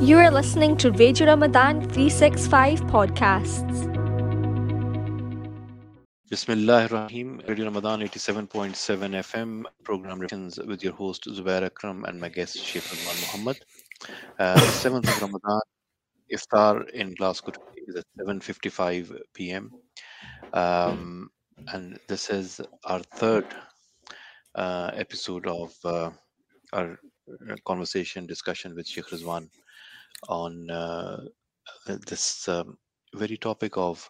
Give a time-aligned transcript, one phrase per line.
[0.00, 3.92] You are listening to Radio Ramadan 365 podcasts.
[6.30, 8.72] Bismillah Rahim, Radio Ramadan 87.7
[9.20, 13.64] FM program with your host Zubair Akram and my guest Sheikh Ramadan Muhammad.
[14.38, 15.60] Uh, 7th of Ramadan,
[16.32, 17.52] Iftar in Glasgow
[17.86, 19.70] is at 7.55 p.m.
[20.54, 21.30] Um,
[21.68, 23.44] and this is our third
[24.54, 26.10] uh, episode of uh,
[26.72, 26.98] our
[27.66, 29.48] conversation discussion with Sheikh Rizwan
[30.28, 31.16] on uh,
[31.86, 32.76] this um,
[33.14, 34.08] very topic of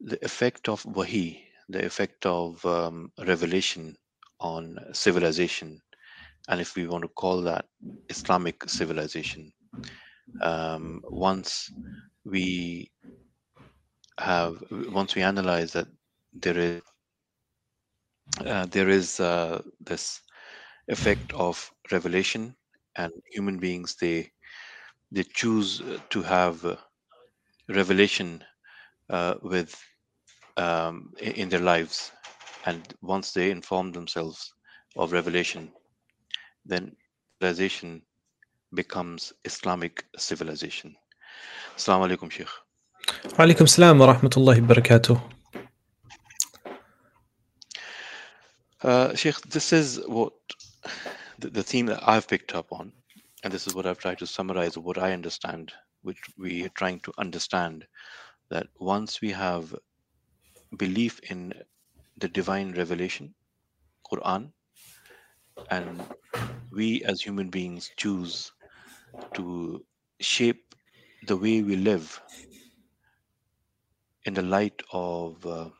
[0.00, 3.96] the effect of wahi, the effect of um, revelation
[4.40, 5.80] on civilization,
[6.48, 7.66] and if we want to call that
[8.08, 9.52] Islamic civilization.
[10.42, 11.70] Um, once
[12.24, 12.90] we
[14.18, 15.88] have, once we analyze that
[16.32, 16.82] there is
[18.46, 20.20] uh, there is uh, this
[20.88, 22.54] effect of revelation,
[22.96, 24.30] and human beings they
[25.12, 26.78] they choose to have
[27.68, 28.44] revelation
[29.08, 29.76] uh, with
[30.56, 32.12] um, in their lives,
[32.66, 34.52] and once they inform themselves
[34.96, 35.70] of revelation,
[36.64, 36.94] then
[37.40, 38.02] civilization
[38.74, 40.94] becomes Islamic civilization.
[41.76, 42.48] Assalamu alaikum, Sheikh.
[43.24, 45.20] Wa alaikum salam wa rahmatullahi wa barakatuh.
[48.82, 50.32] Uh, Sheikh, this is what
[51.38, 52.92] the, the theme that I've picked up on,
[53.42, 57.00] and this is what I've tried to summarize what I understand, which we are trying
[57.00, 57.86] to understand
[58.50, 59.74] that once we have
[60.76, 61.52] belief in
[62.16, 63.34] the divine revelation,
[64.10, 64.52] Quran,
[65.70, 66.02] and
[66.70, 68.52] we as human beings choose
[69.34, 69.84] to
[70.20, 70.74] shape
[71.26, 72.20] the way we live
[74.24, 75.70] in the light of uh,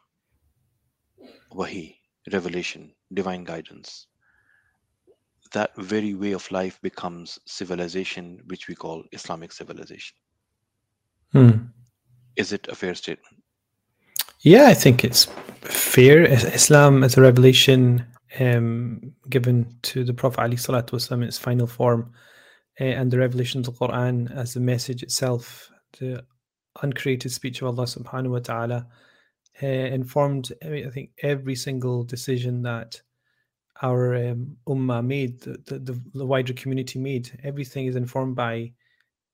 [1.53, 1.99] Wahi,
[2.33, 4.07] revelation, divine guidance.
[5.53, 10.17] That very way of life becomes civilization, which we call Islamic civilization.
[11.33, 11.51] Hmm.
[12.37, 13.43] Is it a fair statement?
[14.41, 15.27] Yeah, I think it's
[15.61, 16.23] fair.
[16.23, 18.07] Islam as a revelation
[18.39, 22.13] um, given to the Prophet Ali Salatu Wasallam in its final form,
[22.81, 26.25] uh, and the revelation of the Quran as the message itself, the
[26.83, 28.87] uncreated speech of Allah Subhanahu wa Taala,
[29.63, 30.53] uh, informed.
[30.63, 33.01] I, think every single decision that
[33.83, 38.73] our um, ummah made, the, the, the wider community made, everything is informed by,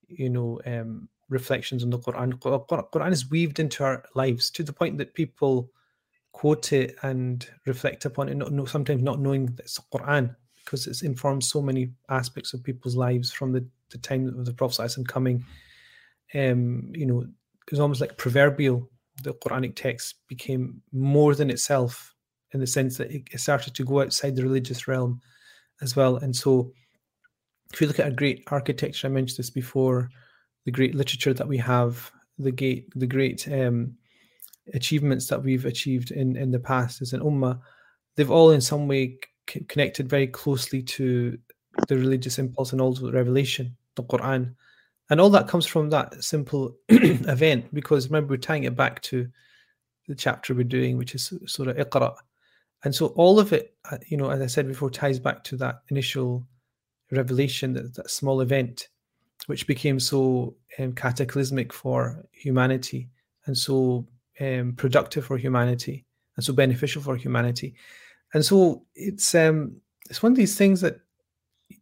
[0.09, 2.31] you know, um, reflections on the Quran.
[2.31, 5.71] The Quran is weaved into our lives to the point that people
[6.33, 11.03] quote it and reflect upon it, not, sometimes not knowing that it's Quran because it's
[11.03, 15.45] informed so many aspects of people's lives from the, the time of the Prophet coming.
[16.34, 17.25] Um, you know,
[17.71, 18.89] it's almost like proverbial.
[19.23, 22.16] The Quranic text became more than itself
[22.53, 25.21] in the sense that it started to go outside the religious realm
[25.83, 26.17] as well.
[26.17, 26.73] And so,
[27.73, 30.09] if you look at a great architecture, I mentioned this before,
[30.65, 33.97] the great literature that we have, the great, the great um,
[34.75, 37.59] achievements that we've achieved in in the past as an ummah,
[38.15, 39.19] they've all in some way
[39.49, 41.39] c- connected very closely to
[41.89, 44.55] the religious impulse and also revelation, the Quran,
[45.11, 47.73] and all that comes from that simple event.
[47.75, 49.28] Because remember, we're tying it back to
[50.09, 52.15] the chapter we're doing, which is Surah Iqra,
[52.86, 55.56] and so all of it, uh, you know, as I said before, ties back to
[55.56, 56.47] that initial
[57.10, 58.91] revelation, that, that small event
[59.47, 63.08] which became so um, cataclysmic for humanity
[63.47, 64.06] and so
[64.41, 66.04] um, productive for humanity
[66.36, 67.74] and so beneficial for humanity.
[68.34, 71.00] And so it's um, it's one of these things that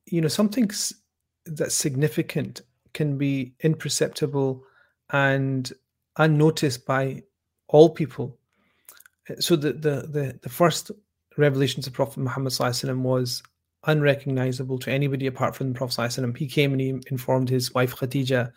[0.06, 0.70] you know something
[1.44, 2.62] that's significant
[2.94, 4.64] can be imperceptible
[5.10, 5.70] and
[6.16, 7.24] unnoticed by
[7.68, 8.38] all people.
[9.40, 10.90] So the the the, the first
[11.36, 12.52] revelation to Prophet Muhammad
[13.02, 13.42] was
[13.86, 16.36] unrecognizable to anybody apart from the Prophet.
[16.36, 18.52] He came and he informed his wife Khadija,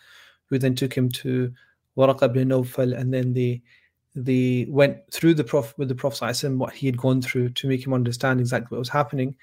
[0.46, 1.52] who then took him to
[1.98, 3.62] Waraqa ibn Nawfal, and then they
[4.16, 7.86] they went through the Prophet with the Prophet what he had gone through to make
[7.86, 9.36] him understand exactly what was happening.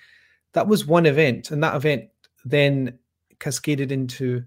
[0.52, 2.10] That was one event, and that event
[2.44, 2.98] then
[3.38, 4.44] cascaded into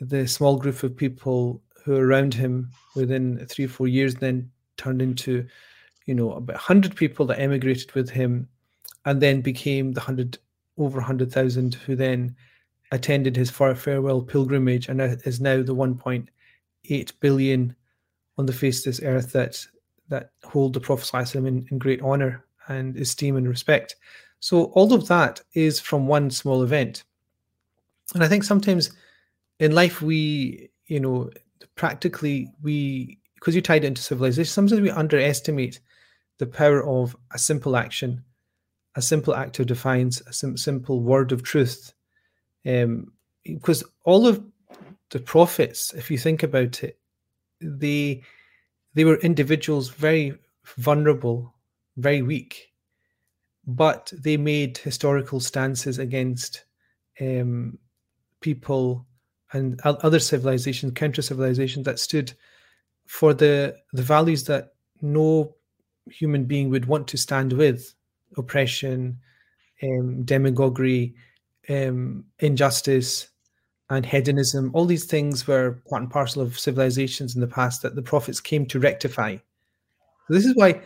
[0.00, 4.50] the small group of people who were around him within three or four years, then
[4.76, 5.46] turned into,
[6.04, 8.48] you know, about 100 people that emigrated with him
[9.04, 10.38] and then became the 100
[10.76, 12.34] over 100,000 who then
[12.90, 17.76] attended his farewell pilgrimage and is now the 1.8 billion
[18.38, 19.64] on the face of this earth that
[20.08, 23.96] that hold the Prophet in, in great honor and esteem and respect.
[24.40, 27.04] So all of that is from one small event.
[28.12, 28.92] And I think sometimes
[29.60, 31.30] in life we, you know,
[31.74, 35.80] practically we because you tied it into civilization, sometimes we underestimate
[36.38, 38.24] the power of a simple action
[38.96, 41.92] a simple actor defines a sim- simple word of truth.
[42.66, 43.12] Um,
[43.44, 44.42] because all of
[45.10, 46.98] the prophets, if you think about it,
[47.60, 48.22] they
[48.94, 50.34] they were individuals very
[50.76, 51.52] vulnerable,
[51.96, 52.72] very weak,
[53.66, 56.64] but they made historical stances against
[57.20, 57.78] um,
[58.40, 59.04] people
[59.52, 62.32] and other civilizations, counter civilizations that stood
[63.06, 65.54] for the the values that no
[66.10, 67.94] human being would want to stand with:
[68.36, 69.18] oppression,
[69.82, 71.14] um, demagoguery,
[71.68, 73.28] um, injustice,
[73.90, 74.70] and hedonism.
[74.74, 78.40] All these things were part and parcel of civilizations in the past that the prophets
[78.40, 79.36] came to rectify.
[80.28, 80.80] This is why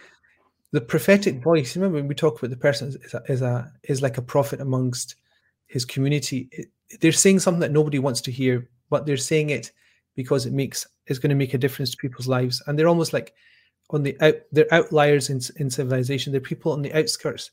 [0.72, 1.76] the prophetic voice.
[1.76, 4.60] Remember, when we talk about the person is a, is a is like a prophet
[4.60, 5.16] amongst
[5.66, 6.48] his community.
[6.52, 6.68] It,
[7.00, 9.72] they're saying something that nobody wants to hear, but they're saying it
[10.16, 13.12] because it makes is going to make a difference to people's lives, and they're almost
[13.12, 13.34] like
[13.90, 14.36] on the out.
[14.52, 16.32] They're outliers in in civilization.
[16.32, 17.50] They're people on the outskirts,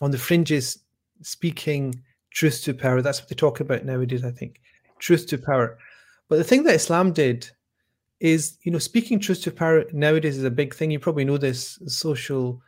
[0.00, 0.78] on the fringes,
[1.22, 3.02] speaking truth to power.
[3.02, 4.24] That's what they talk about nowadays.
[4.24, 4.60] I think
[4.98, 5.78] truth to power.
[6.28, 7.50] But the thing that Islam did
[8.20, 10.90] is, you know, speaking truth to power nowadays is a big thing.
[10.90, 12.60] You probably know this social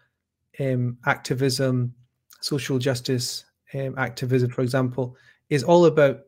[0.59, 1.95] um, activism,
[2.41, 3.45] social justice
[3.75, 5.17] um, activism, for example,
[5.49, 6.21] is all about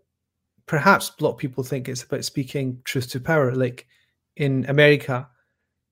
[0.66, 3.54] perhaps a lot of people think it's about speaking truth to power.
[3.54, 3.86] Like
[4.36, 5.28] in America,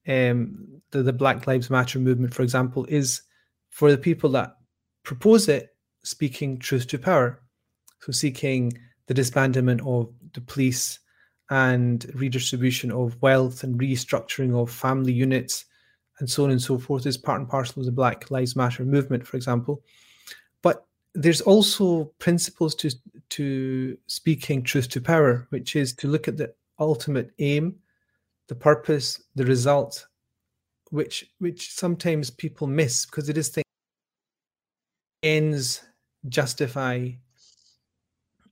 [0.09, 3.23] um, the, the Black Lives Matter movement, for example, is
[3.71, 4.57] for the people that
[5.03, 7.41] propose it speaking truth to power.
[8.01, 8.73] So seeking
[9.07, 10.99] the disbandment of the police
[11.51, 15.65] and redistribution of wealth and restructuring of family units
[16.21, 18.85] and so on and so forth is part and parcel of the Black Lives Matter
[18.85, 19.83] movement, for example.
[20.63, 22.91] But there's also principles to
[23.31, 27.77] to speaking truth to power, which is to look at the ultimate aim,
[28.51, 30.09] the purpose, the result,
[30.91, 33.65] which which sometimes people miss because it is things
[35.23, 35.85] ends
[36.29, 37.09] justify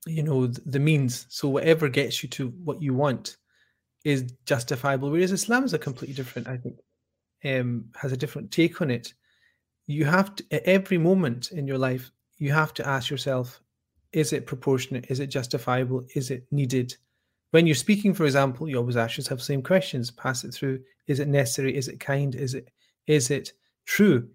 [0.06, 1.26] you know the means.
[1.30, 3.38] So whatever gets you to what you want
[4.04, 6.76] is justifiable whereas islam is a completely different i think
[7.44, 9.12] um has a different take on it.
[9.88, 13.60] You have to at every moment in your life you have to ask yourself
[14.12, 15.06] is it proportionate?
[15.10, 16.06] Is it justifiable?
[16.14, 16.96] Is it needed
[17.50, 20.80] when you're speaking for example you always ask yourself the same questions pass it through
[21.06, 22.68] is it necessary is it kind is it
[23.06, 23.52] is it
[23.86, 24.28] true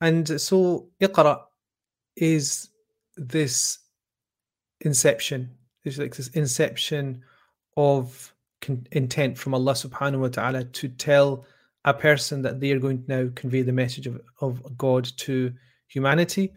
[0.00, 1.40] and so iqra
[2.16, 2.68] is
[3.16, 3.78] this
[4.80, 5.50] inception.
[5.82, 7.22] There's like this inception
[7.76, 11.44] of con- intent from Allah subhanahu wa ta'ala to tell
[11.84, 15.52] a person that they are going to now convey the message of, of God to
[15.88, 16.52] humanity.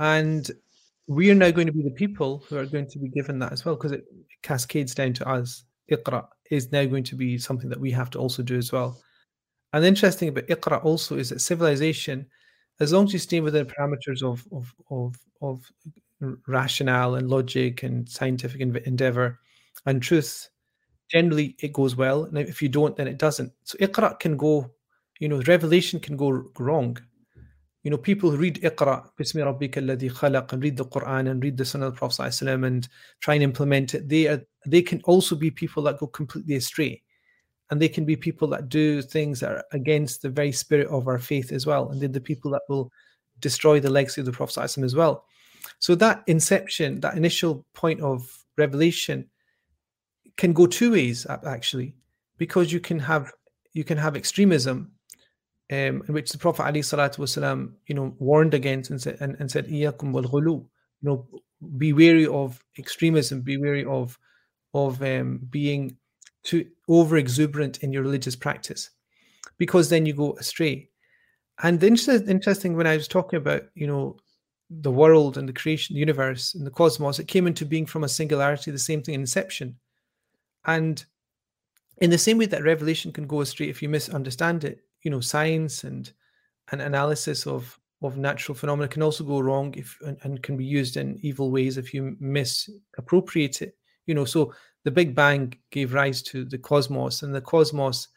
[0.00, 0.50] And
[1.08, 3.52] we are now going to be the people who are going to be given that
[3.52, 4.04] as well, because it
[4.42, 5.64] cascades down to us.
[5.90, 9.00] Iqra is now going to be something that we have to also do as well.
[9.72, 12.26] And the interesting about Iqra also is that civilization,
[12.78, 15.72] as long as you stay within the parameters of of of, of
[16.46, 19.38] rationale and logic and scientific endeavor
[19.86, 20.48] and truth,
[21.10, 22.24] generally it goes well.
[22.24, 23.52] And if you don't, then it doesn't.
[23.64, 24.70] So Iqra can go,
[25.20, 26.98] you know, revelation can go wrong.
[27.88, 31.42] You know, people who read Iqra, Bismi Rabbika alladhi khalaq, and read the Quran and
[31.42, 32.86] read the Sunnah of the Prophet and
[33.20, 37.02] try and implement it, they are they can also be people that go completely astray.
[37.70, 41.08] And they can be people that do things that are against the very spirit of
[41.08, 41.88] our faith as well.
[41.88, 42.92] And they're the people that will
[43.40, 45.24] destroy the legacy of the Prophet as well.
[45.78, 48.28] So that inception, that initial point of
[48.58, 49.30] revelation,
[50.36, 51.94] can go two ways actually,
[52.36, 53.32] because you can have
[53.72, 54.92] you can have extremism,
[55.71, 59.67] um, in which the Prophet والسلام, you know warned against and said and, and said
[59.67, 60.69] iyakum wal you
[61.01, 61.27] know
[61.77, 64.19] be wary of extremism, be wary of
[64.73, 65.97] of um, being
[66.43, 68.89] too over exuberant in your religious practice,
[69.57, 70.89] because then you go astray.
[71.61, 74.17] And the interesting, interesting when I was talking about you know
[74.69, 78.03] the world and the creation, the universe and the cosmos, it came into being from
[78.03, 79.77] a singularity, the same thing in inception.
[80.65, 81.03] And
[81.97, 85.20] in the same way that revelation can go astray if you misunderstand it, you know,
[85.20, 86.12] science and
[86.72, 90.64] an analysis of of natural phenomena can also go wrong if and, and can be
[90.64, 93.76] used in evil ways if you misappropriate it.
[94.06, 98.08] You know, so the Big Bang gave rise to the cosmos, and the cosmos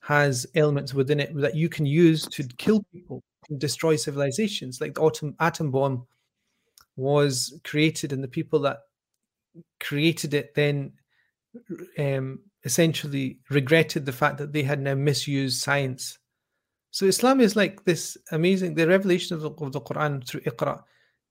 [0.00, 4.80] has elements within it that you can use to kill people can destroy civilizations.
[4.80, 6.06] Like the atom, atom bomb
[6.96, 8.78] was created, and the people that
[9.80, 10.92] created it then
[11.98, 16.18] um, essentially regretted the fact that they had now misused science.
[16.90, 18.74] So Islam is like this amazing.
[18.74, 20.82] The revelation of the, of the Quran through Iqra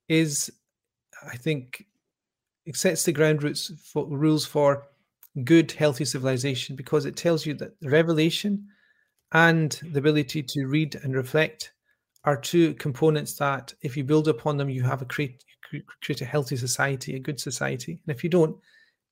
[0.08, 0.50] is,
[1.30, 1.84] I think,
[2.64, 4.88] it sets the ground roots for rules for
[5.44, 8.66] good, healthy civilization because it tells you that revelation
[9.32, 11.72] and the ability to read and reflect
[12.24, 15.44] are two components that, if you build upon them, you have a create
[16.00, 17.98] create a healthy society, a good society.
[18.06, 18.56] And if you don't,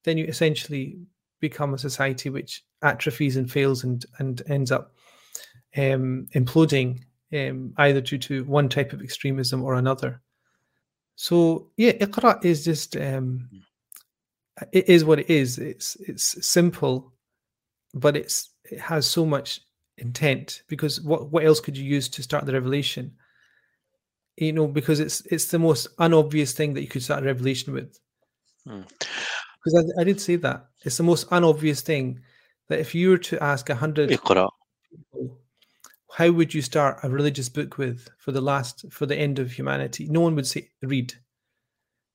[0.04, 0.98] then you essentially
[1.48, 4.92] become a society which atrophies and fails and and ends up
[5.76, 7.00] um, imploding
[7.34, 10.20] um, either due to one type of extremism or another.
[11.16, 13.48] So yeah, Iqra is just um,
[14.72, 15.58] it is what it is.
[15.58, 17.12] It's it's simple,
[17.92, 19.60] but it's it has so much
[19.98, 23.12] intent because what what else could you use to start the revelation?
[24.36, 27.72] You know, because it's it's the most unobvious thing that you could start a revelation
[27.72, 27.98] with.
[28.66, 28.82] Hmm.
[29.64, 32.20] Because I, I did say that it's the most unobvious thing
[32.68, 34.50] that if you were to ask a hundred people,
[36.12, 39.50] how would you start a religious book with for the last for the end of
[39.50, 40.06] humanity?
[40.08, 41.14] No one would say read.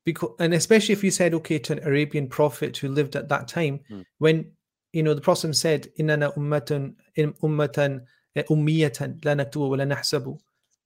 [0.05, 3.47] Because and especially if you said okay to an Arabian prophet who lived at that
[3.47, 4.01] time, Hmm.
[4.19, 4.51] when
[4.93, 9.83] you know the Prophet said, "Innana ummatun in ummatan eh, ummiyatan la naktubu wa la
[9.83, 10.39] nahsabu."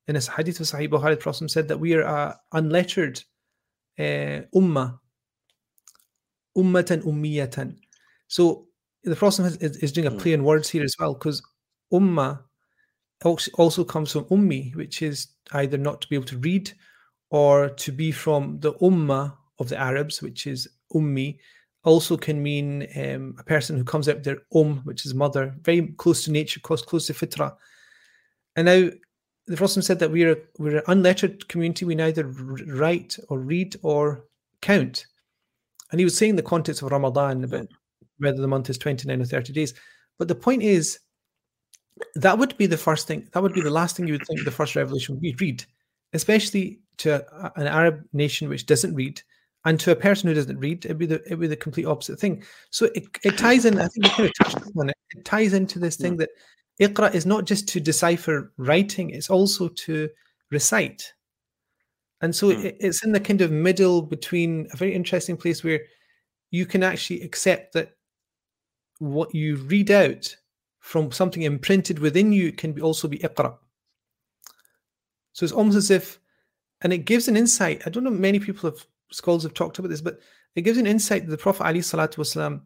[0.08, 3.24] In a hadith of Sahih Bukhari, the Prophet said that we are a unlettered
[3.98, 5.00] uh, ummah,
[6.58, 7.76] ummatan ummiyatan.
[8.28, 8.68] So
[9.04, 10.18] the Prophet is, is, doing a Hmm.
[10.18, 11.42] play on words here as well, because
[11.92, 12.40] ummah
[13.24, 16.72] also comes from ummi, which is either not to be able to read
[17.30, 21.38] or to be from the ummah of the Arabs, which is ummi.
[21.84, 25.88] Also can mean um, a person who comes out their um, which is mother, very
[25.98, 27.56] close to nature, close, close to fitra.
[28.56, 28.90] And now
[29.48, 31.86] the Prophet said that we are we're an unlettered community.
[31.86, 34.26] We neither write or read or
[34.62, 35.06] count.
[35.94, 37.68] And he was saying the context of Ramadan about
[38.18, 39.76] whether the month is 29 or 30 days.
[40.18, 40.98] But the point is,
[42.16, 44.44] that would be the first thing, that would be the last thing you would think
[44.44, 45.64] the first revelation would be read,
[46.14, 47.24] especially to
[47.56, 49.22] an Arab nation which doesn't read.
[49.66, 52.20] And to a person who doesn't read, it'd be the it'd be the complete opposite
[52.20, 52.44] thing.
[52.72, 54.96] So it, it ties in, I think we kind of touched on it.
[55.16, 56.32] It ties into this thing that
[56.82, 60.10] Iqra is not just to decipher writing, it's also to
[60.50, 61.14] recite.
[62.24, 62.66] And so Hmm.
[62.66, 65.82] it, it's in the kind of middle between a very interesting place where
[66.52, 67.98] you can actually accept that
[69.00, 70.34] what you read out
[70.80, 73.58] from something imprinted within you can be also be Iqra.
[75.34, 76.20] So it's almost as if,
[76.82, 77.84] and it gives an insight.
[77.86, 80.20] I don't know many people have scholars have talked about this, but
[80.56, 82.62] it gives an insight that the Prophet Ali Salatu Wasalam,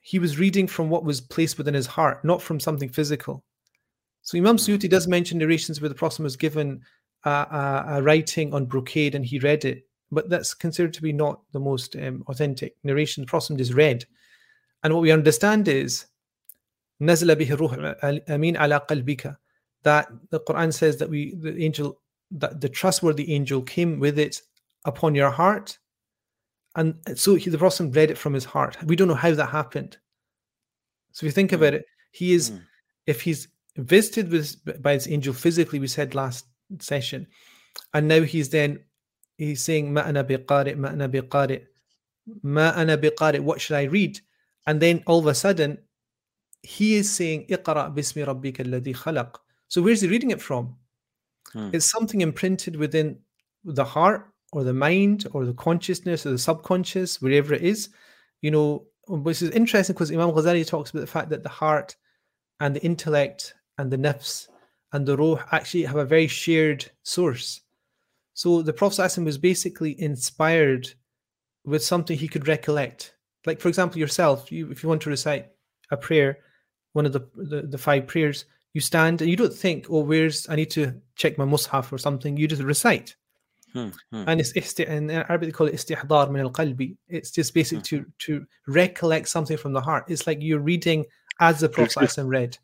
[0.00, 3.44] he was reading from what was placed within his heart, not from something physical.
[4.22, 6.82] So Imam Suyuti does mention narrations where the Prophet was given
[7.25, 11.13] a, a, a writing on brocade and he read it, but that's considered to be
[11.13, 13.23] not the most um, authentic narration.
[13.23, 14.05] The Prophet just read.
[14.83, 16.05] And what we understand is
[17.01, 19.35] نزل به الروح الأمين على قلبك
[19.83, 24.41] that the Quran says that we the angel that the trustworthy angel came with it
[24.85, 25.77] upon your heart
[26.75, 29.47] and so he, the Prophet read it from his heart we don't know how that
[29.47, 29.97] happened
[31.11, 32.61] so if you think about it he is Mm.
[33.07, 36.45] if he's visited with by his angel physically we said last
[36.78, 37.26] session.
[37.92, 38.80] And now he's then
[39.36, 41.62] he's saying ma ana biqari, ma ana biqari,
[42.42, 43.40] ma ana biqari.
[43.40, 44.20] What should I read?
[44.66, 45.78] And then all of a sudden,
[46.62, 49.36] he is saying iqra bismi rabbika alladhi khalaq.
[49.68, 50.76] So where's he reading it from?
[51.52, 51.70] Hmm.
[51.72, 53.18] It's something imprinted within
[53.64, 57.90] the heart or the mind or the consciousness or the subconscious, wherever it is.
[58.42, 61.96] You know, which is interesting because Imam Ghazali talks about the fact that the heart
[62.60, 64.48] and the intellect and the nafs
[64.92, 67.60] and the ruh actually have a very shared source.
[68.34, 70.92] So the prophet was basically inspired
[71.64, 73.14] with something he could recollect.
[73.44, 75.48] Like for example yourself you if you want to recite
[75.90, 76.38] a prayer
[76.92, 80.48] one of the the, the five prayers you stand and you don't think oh where's
[80.48, 82.36] i need to check my mushaf or something.
[82.36, 83.16] You just recite.
[83.72, 83.88] Hmm.
[84.10, 84.24] Hmm.
[84.28, 87.82] and it's isti- in Arabic they call it istihdar min al qalbi it's just basically
[87.82, 90.04] to to recollect something from the heart.
[90.08, 91.04] It's like you're reading
[91.40, 92.58] as the prophet read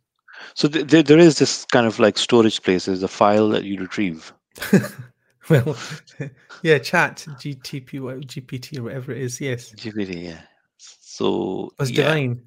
[0.55, 2.87] So th- there, there is this kind of like storage place.
[2.87, 4.33] places, a file that you retrieve.
[5.49, 5.77] well
[6.63, 10.41] yeah chat gtp gpt or whatever it is yes GPT, yeah.
[10.79, 12.43] So it's yeah, divine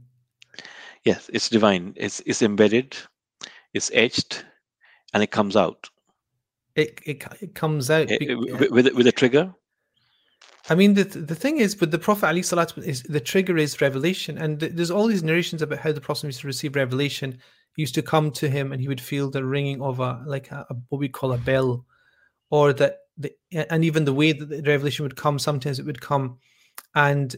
[1.06, 1.94] yes, it's divine.
[1.96, 2.98] It's it's embedded,
[3.74, 4.46] it's etched,
[5.14, 5.90] and it comes out
[6.76, 9.54] it, it, it comes out Eh, be- eh, with, with, a- with a trigger.
[10.70, 13.82] I mean, the the thing is, with the Prophet Ali Salat is the trigger is
[13.82, 17.38] revelation, and th- there's all these narrations about how the Prophet used to receive revelation.
[17.76, 20.66] Used to come to him, and he would feel the ringing of a like a,
[20.70, 21.86] a what we call a bell,
[22.50, 25.40] or that the and even the way that the revelation would come.
[25.40, 26.40] Sometimes it would come,
[26.94, 27.36] and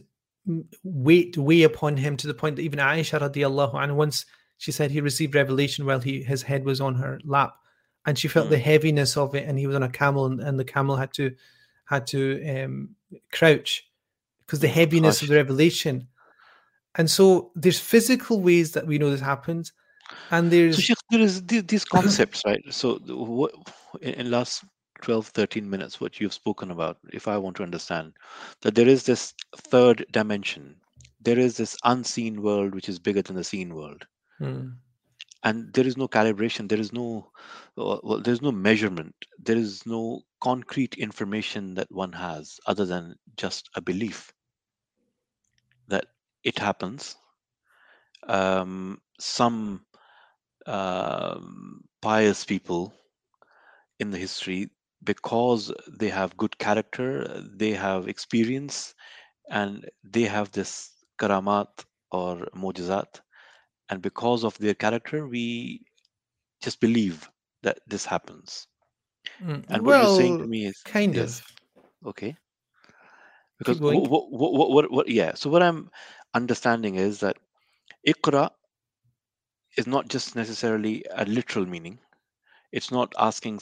[0.82, 4.24] wait weigh upon him to the point that even Aisha radiallahu anha once
[4.56, 7.54] she said he received revelation while he his head was on her lap,
[8.06, 8.62] and she felt the Mm.
[8.62, 11.34] heaviness of it, and he was on a camel, and, and the camel had to
[11.86, 12.94] had to um,
[13.32, 13.84] crouch
[14.40, 16.08] because the heaviness of the revelation.
[16.94, 19.72] And so there's physical ways that we know this happens,
[20.30, 22.62] and there's So Sheikh, there is the- these concepts, right?
[22.70, 23.52] So what
[24.02, 24.64] in in last
[25.02, 28.14] 12, 13 minutes, what you've spoken about, if I want to understand,
[28.62, 30.80] that there is this third dimension.
[31.20, 34.06] There is this unseen world which is bigger than the seen world.
[34.40, 34.76] Mm.
[35.44, 36.68] and there is no calibration.
[36.68, 37.30] There is no
[37.76, 39.14] uh, well there's no measurement.
[39.38, 44.32] There is no concrete information that one has other than just a belief
[45.88, 46.06] that
[46.44, 47.16] it happens.
[48.28, 49.84] Um, some
[50.68, 52.94] um, pious people
[54.00, 54.70] in the history
[55.04, 58.94] because they have good character they have experience
[59.50, 61.68] and they have this karamat
[62.12, 63.20] or mujizat
[63.90, 65.80] and because of their character we
[66.62, 67.28] just believe
[67.62, 68.66] that this happens
[69.42, 69.64] Mm.
[69.70, 71.42] and what you're saying to me is kind yes of.
[72.06, 72.36] okay
[73.58, 75.90] because what, what, what, what, what yeah so what i'm
[76.34, 77.36] understanding is that
[78.06, 78.50] iqra
[79.76, 81.98] is not just necessarily a literal meaning
[82.72, 83.60] it's not asking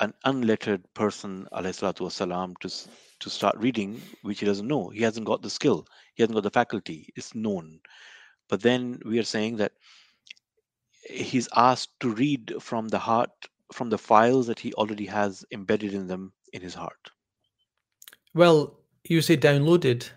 [0.00, 2.90] an unlettered person salatu to
[3.20, 6.42] to start reading which he doesn't know he hasn't got the skill he hasn't got
[6.42, 7.80] the faculty it's known
[8.48, 9.72] but then we are saying that
[11.08, 13.30] he's asked to read from the heart
[13.72, 17.10] from the files that he already has embedded in them in his heart
[18.34, 20.10] Well, you say downloaded,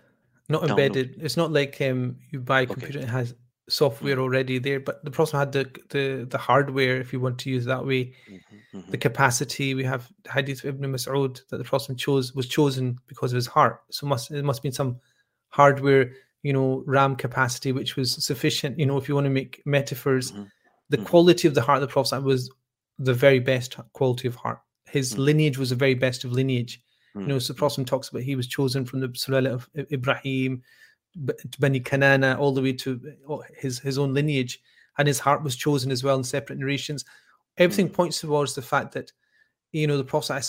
[0.49, 0.69] not Download.
[0.69, 1.21] embedded.
[1.21, 2.91] It's not like um, you buy a Okay.
[2.91, 3.35] computer and it has
[3.69, 4.21] software Mhm.
[4.21, 7.65] already there, but the person had the, the the hardware, if you want to use
[7.65, 9.73] that way, Mhm, the mhm, capacity.
[9.75, 13.47] We have Hadith of Ibn Mas'ud that the Prophet chose was chosen because of his
[13.47, 13.81] heart.
[13.91, 14.99] So must it must be some
[15.49, 16.11] hardware,
[16.43, 18.77] you know, RAM capacity which was sufficient.
[18.79, 20.49] You know, if you want to make metaphors, mhm,
[20.89, 21.05] the Mhm.
[21.05, 22.49] quality of the heart of the Prophet was
[22.97, 24.59] the very best quality of heart.
[24.87, 26.81] His lineage was the very best of lineage.
[27.15, 30.63] You know, so the Prophet talks about he was chosen from the Surah of Ibrahim,
[31.27, 32.99] to Bani Kanana, all the way to
[33.29, 34.61] uh, his his own lineage,
[34.97, 37.05] and his heart was chosen as well in separate narrations.
[37.57, 37.93] Everything Mm.
[37.93, 39.11] points towards the fact that
[39.71, 40.43] you know the Prophet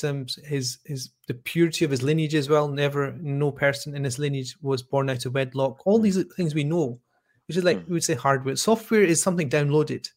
[0.44, 2.68] his his the purity of his lineage as well.
[2.68, 5.86] Never, no person in his lineage was born out of wedlock.
[5.86, 6.98] All these things we know,
[7.46, 7.86] which is like Mm.
[7.88, 8.56] we would say hardware.
[8.56, 10.08] Software is something downloaded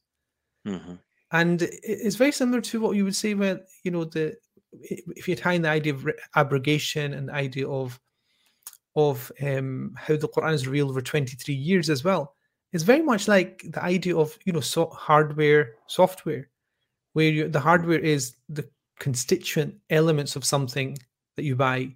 [0.66, 1.00] mhm,
[1.32, 4.36] and it's very similar to what you would say when you know the
[4.82, 8.00] if you tie in the idea of abrogation and the idea of
[8.96, 12.36] of um, how the Quran is revealed over 23 years as well.
[12.72, 16.50] It's very much like the idea of you know so hardware, software,
[17.14, 18.68] where you, the hardware is the
[19.00, 20.98] constituent elements of something
[21.36, 21.94] that you buy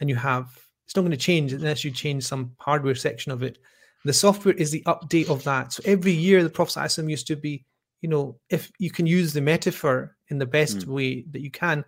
[0.00, 0.46] and you have.
[0.84, 3.58] It's not going to change unless you change some hardware section of it.
[4.04, 5.72] The software is the update of that.
[5.72, 7.64] So every year, the Prophet ﷺ used to be,
[8.02, 10.86] you know, if you can use the metaphor in the best Mm.
[10.86, 11.84] way that you can,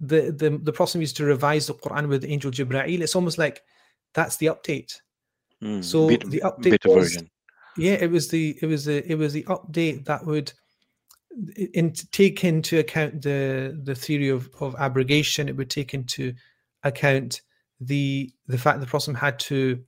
[0.00, 3.00] the the the Prophet used to revise the Quran with the angel Jibreel.
[3.00, 3.62] It's almost like
[4.14, 5.00] that's the update.
[5.62, 5.82] mm.
[5.84, 7.30] So Bit- the update beta was- version
[7.76, 10.52] Yeah, it was the it was the it was the update that would
[11.74, 15.48] in, take into account the the theory of, of abrogation.
[15.48, 16.34] It would take into
[16.82, 17.42] account
[17.80, 19.82] the the fact the Prophet had to,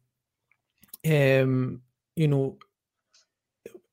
[1.05, 1.83] um,
[2.17, 2.59] you know,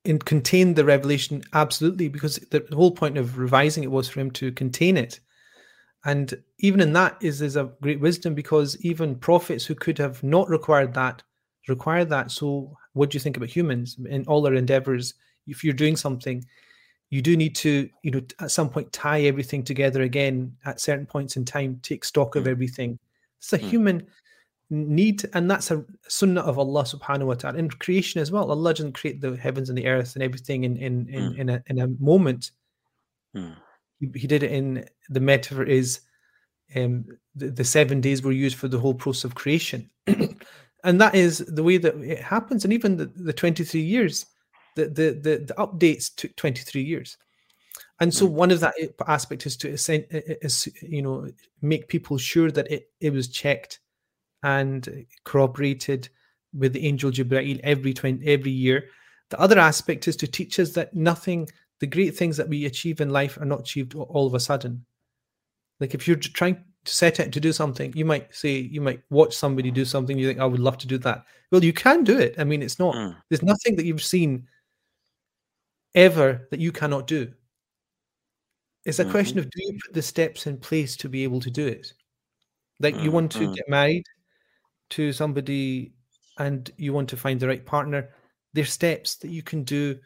[0.06, 4.20] in contain the revelation absolutely because the, the whole point of revising it was for
[4.20, 5.20] him to contain it.
[6.06, 10.24] And even in that is is a great wisdom because even prophets who could have
[10.24, 11.24] not required that
[11.68, 12.32] require that.
[12.32, 15.14] So what do you think about humans in all their endeavors?
[15.46, 16.46] If you're doing something,
[17.10, 21.06] you do need to, you know, at some point tie everything together again at certain
[21.06, 22.52] points in time, take stock of Mm.
[22.52, 23.00] everything.
[23.40, 23.70] It's a Mm.
[23.70, 24.08] human
[24.70, 27.58] need, and that's a sunnah of Allah subhanahu wa ta'ala.
[27.58, 28.52] In creation as well.
[28.52, 31.38] Allah doesn't create the heavens and the earth and everything in in in, Mm.
[31.40, 32.52] in a in a moment.
[34.00, 36.02] He, he did it in the metaphor is
[36.76, 39.90] um the, the seven days were used for the whole process of creation.
[40.08, 42.64] and that is the way that it happens.
[42.64, 44.26] And even the, the 23 years,
[44.76, 47.18] the the the, the updates took 23 years.
[48.02, 48.32] And so Mm.
[48.32, 48.76] one of that
[49.08, 51.28] aspect is to is, you know
[51.62, 53.80] make people sure that it, it was checked
[54.44, 56.10] and corroborated
[56.54, 58.86] with the angel Jibreel every 20, every year.
[59.30, 63.02] The other aspect is to teach us that nothing, the great things that we achieve
[63.02, 64.86] in life are not achieved all of a sudden.
[65.80, 69.02] Like if you're trying to set out to do something, you might say, you might
[69.10, 71.26] watch somebody do something, you think, I would love to do that.
[71.52, 72.36] Well, you can do it.
[72.38, 73.16] I mean, it's not, Mm.
[73.30, 74.48] there's nothing that you've seen
[75.96, 77.34] ever that you cannot do.
[78.86, 79.12] It's a Mhm.
[79.12, 81.94] question of do you put the steps in place to be able to do it?
[82.80, 83.56] Like you Mm, want to mm.
[83.56, 84.04] get married
[84.92, 85.94] to somebody
[86.38, 88.14] and you want to find the right partner,
[88.54, 90.00] there's steps that you can do.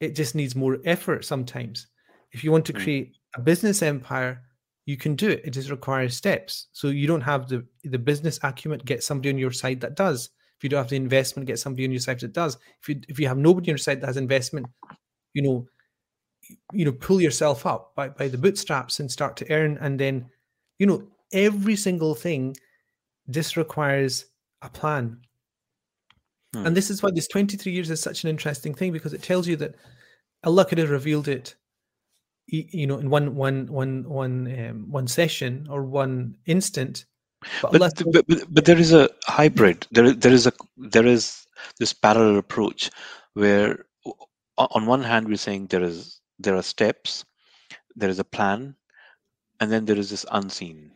[0.00, 1.86] It just needs more effort sometimes.
[2.32, 2.82] If you want to Mm.
[2.82, 4.42] create a business empire,
[4.84, 5.42] you can do it.
[5.44, 6.68] It just requires steps.
[6.72, 10.30] So you don't have the the business acumen, get somebody on your side that does.
[10.56, 12.56] If you don't have the investment, get somebody on your side that does.
[12.82, 14.66] If you if you have nobody on your side that has investment,
[15.34, 15.68] you know,
[16.72, 19.76] you know, pull yourself up by, by the bootstraps and start to earn.
[19.80, 20.30] And then,
[20.78, 22.56] you know, every single thing
[23.26, 24.26] this requires
[24.62, 25.20] a plan.
[26.56, 26.66] Hmm.
[26.66, 29.46] And this is why this 23 years is such an interesting thing because it tells
[29.46, 29.74] you that
[30.44, 31.54] Allah could have revealed it,
[32.46, 37.04] you know, in one one one one um, one session or one instant.
[37.60, 40.52] But, Allah but, but but but there is a hybrid there is there is a
[40.76, 41.46] there is
[41.78, 42.90] this parallel approach
[43.34, 43.84] where
[44.56, 47.24] on one hand we're saying there is there are steps
[47.94, 48.74] there is a plan
[49.60, 50.90] and then there is this unseen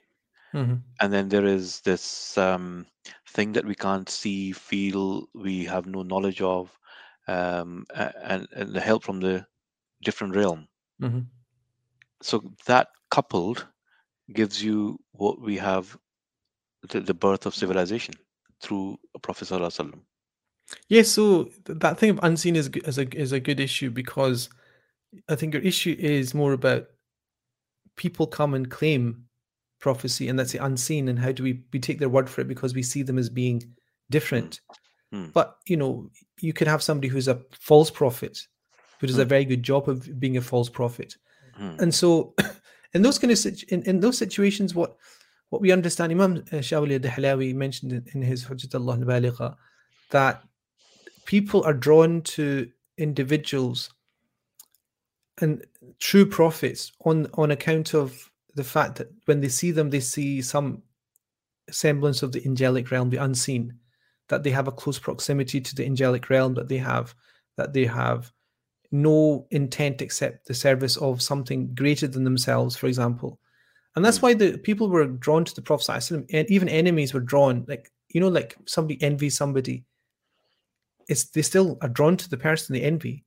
[0.55, 0.83] Mhm.
[1.01, 2.87] and then there is this um,
[3.35, 6.77] thing that we can't see feel we have no knowledge of
[7.29, 9.47] um, and, and the help from the
[10.03, 10.67] different realm
[11.01, 11.27] Mhm.
[12.23, 13.67] so that coupled
[14.33, 15.97] gives you what we have
[16.89, 18.15] the, the birth of civilization
[18.63, 20.01] through prophet sallallahu
[20.89, 24.49] Yeah, so that thing of unseen is is a is a good issue because
[25.29, 26.87] I think your issue is more about
[27.97, 29.30] people come and claim
[29.81, 32.49] prophecy, and that's the unseen, and how do we we take their word for it
[32.49, 33.63] because we see them as being
[34.11, 34.61] different.
[35.13, 35.27] Hmm.
[35.33, 38.47] But you know, you could have somebody who's a false prophet
[39.01, 39.29] who does a Hmm.
[39.29, 41.17] very good job of being a false prophet,
[41.57, 41.77] Hmm.
[41.79, 42.35] and so
[42.95, 44.97] in those kind of in, in those situations, what
[45.49, 49.57] what we understand, Imam uh, Shah Wali al-Dahlawi mentioned in, in his Hujjat Allah al-Baligha
[50.11, 50.45] that
[51.25, 53.91] people are drawn to individuals
[55.41, 55.65] and
[55.99, 60.43] true prophets on on account of the fact that when they see them, they see
[60.43, 60.83] some
[61.71, 63.73] semblance of the angelic realm, the unseen,
[64.29, 67.15] that they have a close proximity to the angelic realm, that they have
[67.57, 68.33] that they have
[68.93, 73.39] no intent except the service of something greater than themselves, for example.
[73.95, 74.23] And that's Mm.
[74.23, 77.65] why the people were drawn to the Prophet, and even enemies were drawn.
[77.69, 79.85] Like, you know, like somebody envies somebody,
[81.09, 83.25] it's they still are drawn to the person they envy.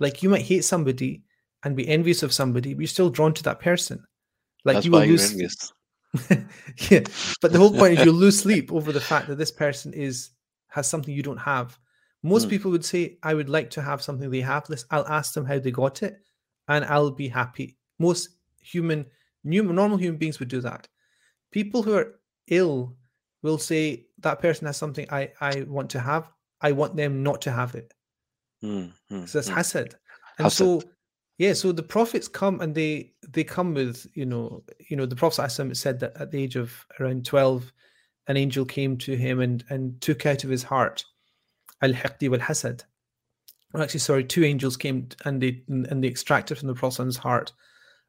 [0.00, 1.22] Like you might hate somebody
[1.62, 4.04] and be envious of somebody, but you're still drawn to that person.
[4.66, 5.72] Like that's you will lose
[6.90, 7.00] yeah,
[7.42, 10.30] but the whole point is you'll lose sleep over the fact that this person is
[10.68, 11.78] has something you don't have.
[12.22, 12.50] Most Mm.
[12.50, 15.44] people would say, "I would like to have something they have." Let's, I'll ask them
[15.44, 16.20] how they got it,
[16.68, 17.76] and I'll be happy.
[17.98, 19.06] Most human,
[19.44, 20.88] new, normal human beings would do that.
[21.52, 22.96] People who are ill
[23.42, 26.30] will say that person has something I I want to have.
[26.60, 27.92] I want them not to have it.
[28.62, 29.54] Hmm, hmm, So that's hmm.
[29.54, 29.94] hasad.
[30.38, 30.52] And Hasad.
[30.52, 30.82] so
[31.38, 35.16] yeah, so the prophets come and they they come with, you know, you know, the
[35.16, 37.72] Prophet said that at the age of around 12,
[38.28, 41.04] an angel came to him and and took out of his heart
[41.82, 42.84] al-hiqdi wal-hasad.
[43.72, 47.52] Well, actually, sorry, two angels came and they and they extracted from the Prophet's heart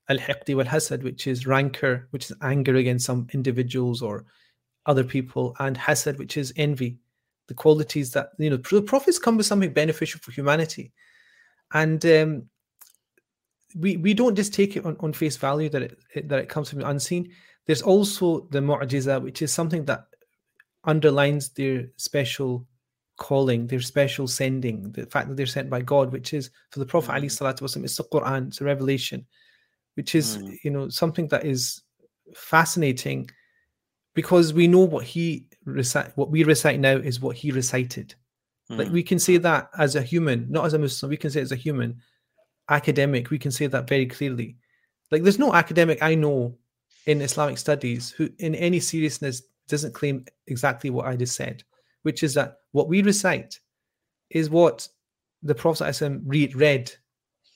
[0.07, 4.25] al-hiqdi wal-hasad, which is rancor, which is anger against some individuals or
[4.85, 6.97] other people, and hasad, which is envy.
[7.47, 10.93] The qualities that you know, the prophets come with something beneficial for humanity,
[11.73, 12.49] and um,
[13.75, 16.69] we we don't just take it on, on face value that it, that it comes
[16.69, 17.31] from the unseen.
[17.65, 20.05] There's also the mu'jiza, which is something that
[20.85, 22.65] underlines their special
[23.17, 26.85] calling, their special sending, the fact that they're sent by God, which is for the
[26.85, 27.31] Prophet Ali Mm.
[27.31, 29.25] Salatu Wasallam, it's the Quran, it's a revelation,
[29.95, 30.57] which is Mm.
[30.63, 31.81] you know something that is
[32.35, 33.29] fascinating
[34.13, 38.15] because we know what he recite what we recite now is what he recited.
[38.69, 41.31] Like Hmm, we can say that as a human, not as a Muslim, we can
[41.31, 42.01] say it as a human
[42.69, 44.57] academic, we can say that very clearly.
[45.11, 46.57] Like there's no academic I know
[47.05, 51.63] in Islamic studies who in any seriousness doesn't claim exactly what I just said,
[52.03, 53.59] which is that what we recite
[54.29, 54.87] is what
[55.43, 56.91] the Prophet read, read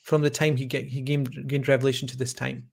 [0.04, 2.68] from the time he get, he gained, gained revelation to this time.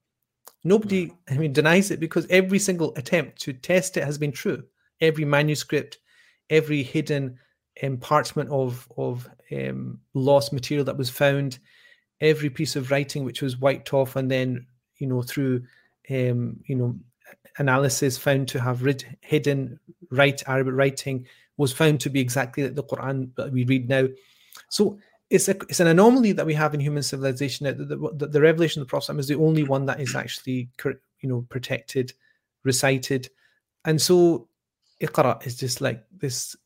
[0.65, 4.63] Nobody, I mean, denies it because every single attempt to test it has been true.
[5.01, 5.99] Every manuscript,
[6.51, 7.39] every hidden
[7.83, 11.59] um, parchment of of um, lost material that was found,
[12.21, 15.63] every piece of writing which was wiped off and then you know through
[16.11, 16.95] um, you know
[17.59, 19.79] analysis found to have rid- hidden
[20.11, 21.27] right Arabic writing
[21.57, 24.07] was found to be exactly like the Quran that we read now.
[24.71, 27.65] So it's a, it's an anomaly that we have in human civilization.
[27.67, 30.69] that The, the, the revelation of the Prophet is the only one that is actually
[30.85, 32.13] you know protected,
[32.65, 33.29] recited,
[33.85, 34.49] and so
[35.03, 36.57] Iqra is just like this.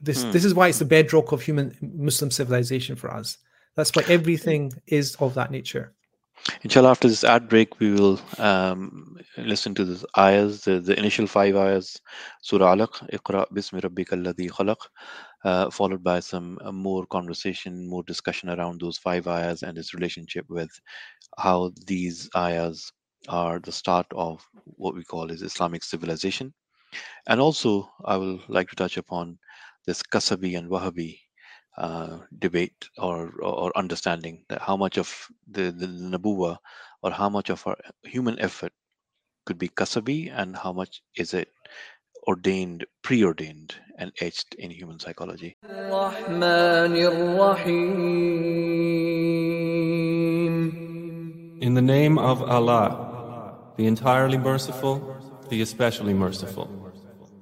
[0.00, 0.30] This Hmm.
[0.30, 3.38] this is why it's the bedrock of human Muslim civilization for us.
[3.80, 5.94] That's why everything is of that nature.
[6.64, 11.26] Inshallah, after this ad break, we will um, listen to the ayahs, the, the initial
[11.26, 11.98] five ayahs,
[12.42, 14.76] Surah Alaq, Iqra bismi rabbika alladhi khalaq,
[15.46, 19.94] uh, followed by some uh, more conversation, more discussion around those five ayahs and its
[19.94, 20.70] relationship with
[21.38, 22.92] how these ayahs
[23.30, 26.52] are the start of what we call is Islamic civilization.
[27.28, 29.38] And also, I will like to touch upon
[29.86, 31.18] this Kasabi and Wahbi
[31.77, 35.13] uh, debate or, or understanding that how much of
[35.49, 36.57] the, the Nabuwa
[37.03, 38.71] or how much of our human effort
[39.45, 41.49] could be Kasabi and how much is it
[42.27, 45.55] ordained, preordained, and etched in human psychology.
[45.63, 48.55] الرحمن الرحيم
[51.61, 55.01] In the name of Allah, the entirely merciful,
[55.49, 56.69] the especially merciful.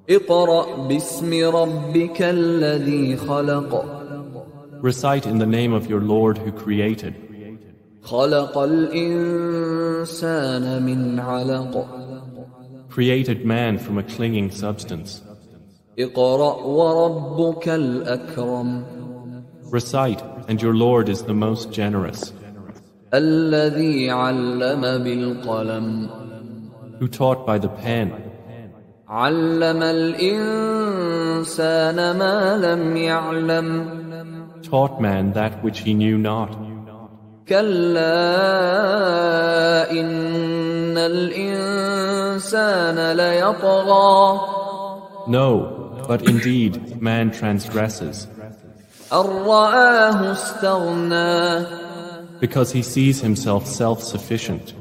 [0.10, 3.97] اقرأ باسم ربك الذي خلق
[4.82, 7.16] Recite in the name of your Lord who created.
[8.04, 9.64] خلق الإنسان
[10.84, 11.88] من علق
[12.90, 15.22] Created man from a clinging substance.
[16.00, 18.84] اقرأ وربك الأكرم
[19.72, 22.34] Recite, and your Lord is the most generous,
[23.14, 26.10] الذي علم بالقلم
[27.00, 28.12] who taught by the pen,
[29.08, 34.04] علم الإنسان ما لم يعلم
[34.68, 36.50] taught man that which he knew not.
[37.48, 38.02] كلا
[39.92, 44.40] إن الإنسان ليطغى
[45.28, 48.28] No, but indeed man transgresses,
[49.14, 51.66] أن رآه استغنى
[52.40, 54.74] because he sees himself self-sufficient.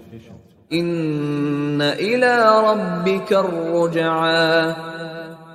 [0.72, 4.74] إن إلى ربك الرجعى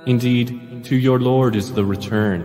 [0.06, 2.44] Indeed, to your Lord is the return.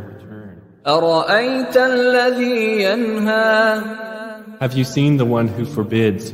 [4.61, 6.33] Have you seen the one who forbids?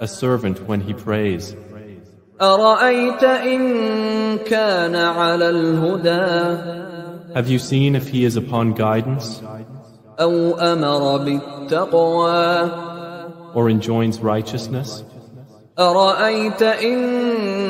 [0.00, 1.54] A servant when he prays.
[7.34, 9.40] Have you seen if he is upon guidance?
[13.54, 15.02] Or enjoins righteousness?
[15.78, 16.98] أرأيت إن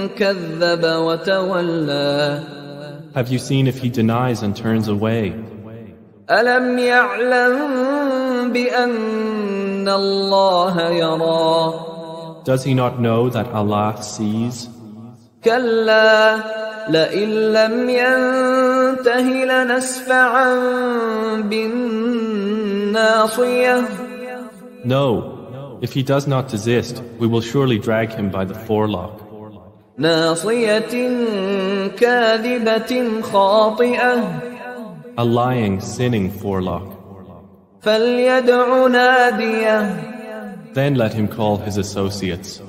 [0.08, 2.40] كذب وتولى
[3.16, 5.32] Have you seen if he denies and turns away?
[6.30, 7.56] ألم يعلم
[8.52, 11.74] بأن الله يرى
[12.44, 14.68] Does he not know that Allah sees?
[15.44, 16.36] كلا
[16.88, 20.54] لئن لم ينته لنسفعا
[22.86, 23.84] بالناصية
[24.84, 25.35] No.
[25.81, 29.13] If he does not desist, we will surely drag him by the forelock.
[29.97, 30.79] ناصية
[31.97, 34.41] كاذبة خاطئة
[35.17, 36.87] A lying, sinning forelock.
[37.81, 40.11] فليدع ناديه
[40.73, 42.61] Then let him call his associates.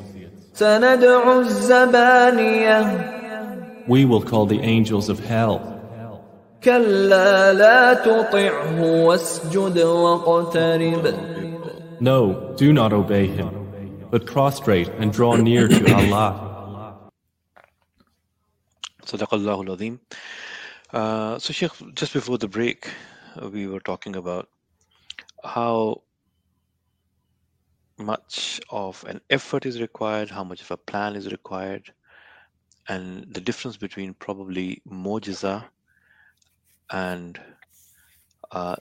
[0.55, 3.09] سندع الزبانية
[3.89, 5.61] We will call the angels of hell.
[6.65, 11.15] كلا لا تطعه واسجد واقترب
[12.00, 17.10] no, do not obey him, but prostrate and draw near to Allah.
[19.04, 20.00] Sadaqallahu al-Azim.
[20.94, 22.88] Uh, so, Sheikh, just before the break,
[23.42, 24.48] uh, we were talking about
[25.44, 26.04] how
[27.98, 31.92] much of an effort is required, how much of a plan is required,
[32.88, 35.66] and the difference between probably mojiza
[36.92, 37.40] and
[38.52, 38.76] uh,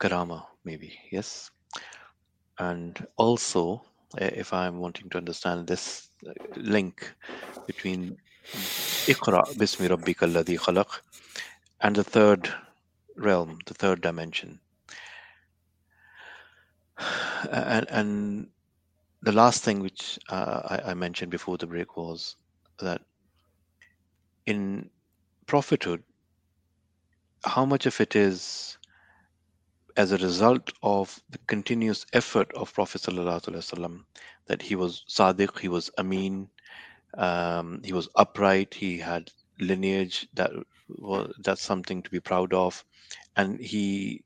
[0.00, 1.50] karama, maybe, yes?
[2.58, 3.82] And also,
[4.18, 7.12] if I'm wanting to understand this uh, link
[7.66, 8.16] between
[8.46, 11.00] Iqra bismi rabbika alladhi khalaq
[11.80, 12.52] and the third
[13.16, 14.60] realm, the third dimension.
[17.52, 18.48] And, and
[19.22, 22.36] the last thing which uh, I, I mentioned before the break was
[22.80, 23.02] that
[24.46, 24.90] in
[25.46, 26.02] prophethood,
[27.44, 28.75] how much of it is
[29.96, 34.04] as a result of the continuous effort of Prophet Wasallam
[34.48, 36.48] that he was Sadiq, he was Amin,
[37.18, 39.30] um, he was upright, he had
[39.60, 40.52] lineage that
[40.88, 42.84] was that's something to be proud of,
[43.36, 44.22] and he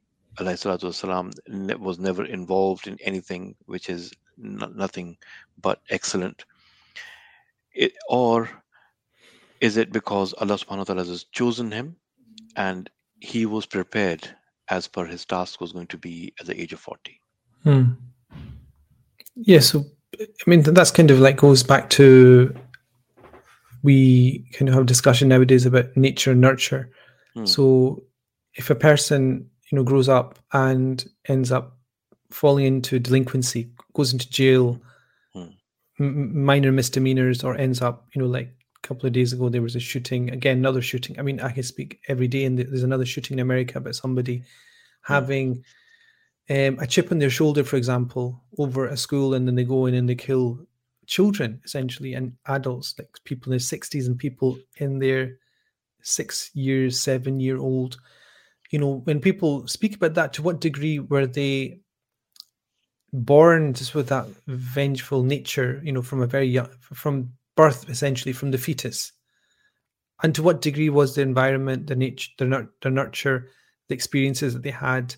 [1.48, 5.16] ne- was never involved in anything which is n- nothing
[5.61, 6.44] but excellent.
[7.74, 8.50] It, or
[9.61, 11.96] is it because Allah subhanahu wa ta'ala has chosen him
[12.56, 14.28] and he was prepared
[14.70, 17.20] as per his task was going to be at the age of 40?
[17.64, 17.85] Hmm.
[19.37, 19.85] Yeah, so
[20.20, 22.54] I mean that's kind of like goes back to
[23.83, 26.90] we kind of have discussion nowadays about nature and nurture.
[27.35, 27.46] Hmm.
[27.46, 28.02] So
[28.54, 31.76] if a person you know grows up and ends up
[32.30, 34.80] falling into delinquency, goes into jail,
[35.33, 35.46] Hmm.
[35.98, 38.52] m- minor misdemeanors, or ends up you know like
[38.90, 41.16] couple of days ago there was a shooting again, another shooting.
[41.16, 44.42] I mean I can speak every day, and there's another shooting in America about somebody
[45.03, 45.64] having
[46.50, 49.87] um, a chip on their shoulder, for example, over a school, and then they go
[49.87, 50.66] in and they kill
[51.07, 55.38] children essentially and adults, like people in their sixties and people in their
[56.03, 57.96] six years, seven year old.
[58.72, 61.81] You know, when people speak about that, to what degree were they
[63.12, 68.33] born just with that vengeful nature, you know, from a very young, from birth, essentially
[68.33, 69.12] from the fetus.
[70.23, 73.49] And to what degree was the environment, the nature, the, nur- the nurture,
[73.88, 75.14] the experiences that they had,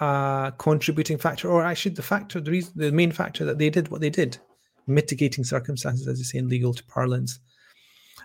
[0.00, 3.88] a contributing factor, or actually the factor, the reason, the main factor that they did
[3.88, 4.38] what they did,
[4.86, 7.38] mitigating circumstances, as you say in legal parlance.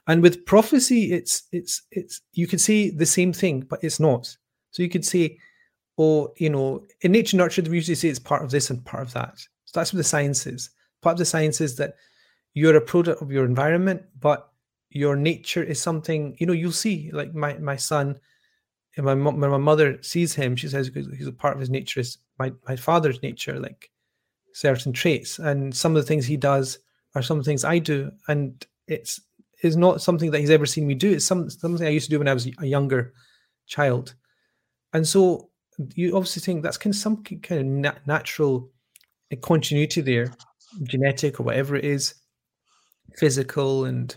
[0.07, 4.23] And with prophecy, it's it's it's you could say the same thing, but it's not.
[4.71, 5.37] So you could say,
[5.97, 9.03] oh, you know, in nature nurture, we usually say it's part of this and part
[9.03, 9.37] of that.
[9.65, 10.71] So that's what the science is.
[11.01, 11.93] Part of the science is that
[12.53, 14.51] you're a product of your environment, but
[14.89, 18.19] your nature is something, you know, you'll see, like my my son,
[18.97, 21.99] and my when my mother sees him, she says he's a part of his nature
[21.99, 23.89] is my, my father's nature, like
[24.53, 25.39] certain traits.
[25.39, 26.79] And some of the things he does
[27.15, 28.11] are some things I do.
[28.27, 29.21] And it's
[29.61, 31.11] is not something that he's ever seen me do.
[31.11, 33.13] It's some, something I used to do when I was a younger
[33.67, 34.15] child.
[34.93, 35.49] And so
[35.95, 38.69] you obviously think that's kind of some kind of nat- natural
[39.41, 40.33] continuity there,
[40.83, 42.15] genetic or whatever it is,
[43.19, 44.15] physical and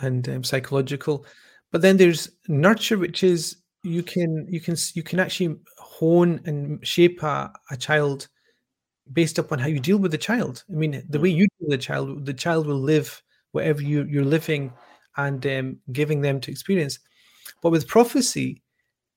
[0.00, 1.26] and um, psychological.
[1.72, 6.84] But then there's nurture, which is you can you can you can actually hone and
[6.86, 8.28] shape a, a child
[9.12, 10.64] based upon how you deal with the child.
[10.70, 14.04] I mean, the way you deal with the child, the child will live whatever you,
[14.04, 14.72] you're living
[15.16, 16.98] and um, giving them to experience.
[17.62, 18.62] But with prophecy,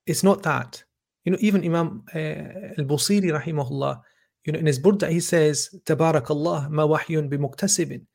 [0.05, 0.83] it's not that.
[1.25, 4.01] You know, even Imam uh, al-Busiri, rahimahullah,
[4.45, 8.05] you know, in his Burda, he says, Tabarakallah ma wahyun bimuktasibin.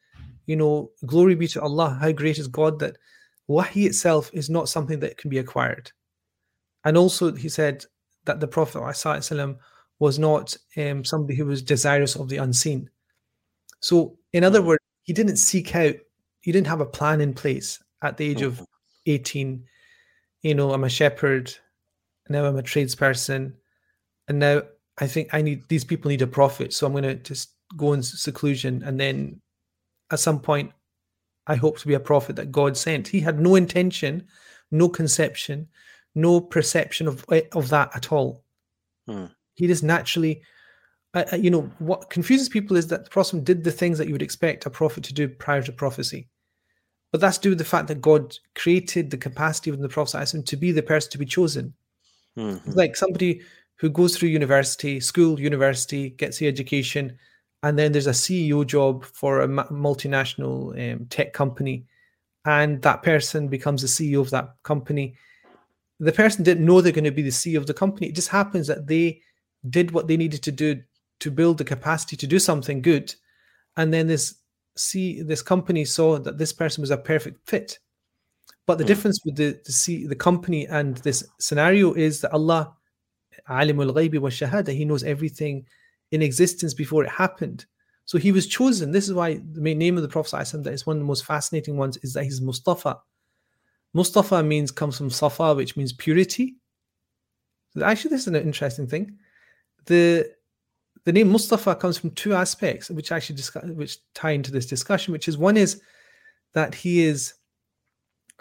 [0.48, 2.96] You know, glory be to Allah, how great is God that
[3.48, 5.92] wahy itself is not something that can be acquired.
[6.84, 7.84] And also, he said
[8.24, 9.58] that the Prophet ﷺ
[9.98, 12.88] was not um, somebody who was desirous of the unseen.
[13.80, 15.96] So, in other words, he didn't seek out,
[16.40, 18.64] he didn't have a plan in place at the age of
[19.04, 19.62] 18.
[20.40, 21.54] You know, I'm a shepherd,
[22.30, 23.52] now I'm a tradesperson,
[24.28, 24.62] and now
[24.96, 27.92] I think I need these people need a prophet, so I'm going to just go
[27.92, 29.42] in seclusion, and then
[30.10, 30.72] at some point,
[31.46, 33.08] I hope to be a prophet that God sent.
[33.08, 34.26] He had no intention,
[34.70, 35.68] no conception,
[36.14, 38.44] no perception of of that at all.
[39.06, 39.26] Hmm.
[39.54, 40.42] He just naturally,
[41.14, 44.12] uh, you know, what confuses people is that the prophet did the things that you
[44.12, 46.28] would expect a prophet to do prior to prophecy.
[47.10, 50.56] But that's due to the fact that God created the capacity within the prophet to
[50.56, 51.74] be the person to be chosen.
[52.36, 52.66] Mhm.
[52.66, 53.40] It's like somebody
[53.76, 57.18] who goes through university, school, university, gets the education,
[57.62, 61.84] and then there's a CEO job for a multinational um, tech company,
[62.44, 65.14] and that person becomes the CEO of that company.
[66.00, 68.08] The person didn't know they're going to be the CEO of the company.
[68.08, 69.20] It just happens that they
[69.70, 70.80] did what they needed to do
[71.20, 73.12] to build the capacity to do something good,
[73.76, 74.36] and then this
[74.76, 77.78] see this company saw that this person was a perfect fit.
[78.66, 78.88] But the Hmm.
[78.88, 82.76] difference with the the, see, the company and this scenario is that Allah,
[83.50, 85.66] alimul ghaibi wa shahada, He knows everything
[86.12, 87.66] in existence before it happened.
[88.04, 88.90] So He was chosen.
[88.90, 91.06] This is why the main name of the Prophet ﷺ that is one of the
[91.06, 92.98] most fascinating ones is that He's Mustafa.
[93.94, 96.56] Mustafa means comes from Safa, which means purity.
[97.82, 99.18] Actually, this is an interesting thing.
[99.86, 100.30] The
[101.04, 105.12] the name Mustafa comes from two aspects, which actually discuss, which tie into this discussion.
[105.12, 105.80] Which is one is
[106.54, 107.34] that he is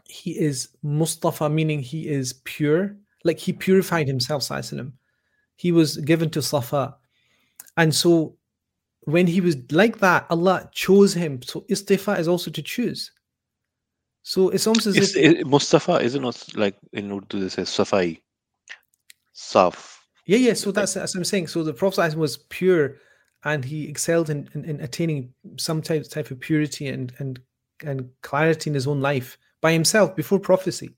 [0.06, 4.43] he is Mustafa, meaning he is pure, like he purified himself.
[4.43, 4.93] wasallam.
[5.56, 6.97] He was given to Safa,
[7.78, 8.36] and so
[9.02, 11.42] when he was like that, Allah chose him.
[11.42, 13.12] So istifa is also to choose.
[14.24, 17.48] So it's almost as Is, if i- Mustafa is it not like in Urdu they
[17.48, 18.20] say Safai?
[19.34, 20.00] Saf.
[20.26, 20.54] Yeah, yeah.
[20.54, 21.48] So that's that's what I'm saying.
[21.48, 22.98] So the Prophet was pure,
[23.46, 27.40] and he excelled in, in, in attaining some type type of purity and and
[27.86, 30.98] and clarity in his own life by himself before prophecy.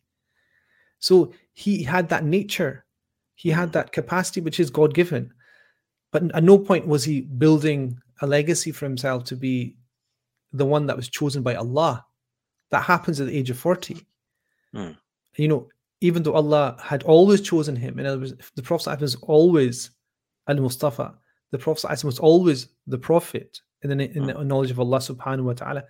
[0.97, 2.85] So he had that nature,
[3.35, 3.73] he had hmm.
[3.73, 5.31] that capacity which is God given,
[6.12, 9.76] but at no point was he building a legacy for himself to be
[10.52, 12.04] the one that was chosen by Allah.
[12.70, 14.06] That happens at the age of forty.
[14.72, 14.92] Hmm.
[15.36, 15.68] You know,
[16.00, 19.90] even though Allah had always chosen him, in other words, the Prophet was always
[20.48, 21.14] Al Mustafa,
[21.50, 25.52] the Prophet was always the Prophet in the, in the knowledge of Allah subhanahu wa
[25.52, 25.84] ta'ala.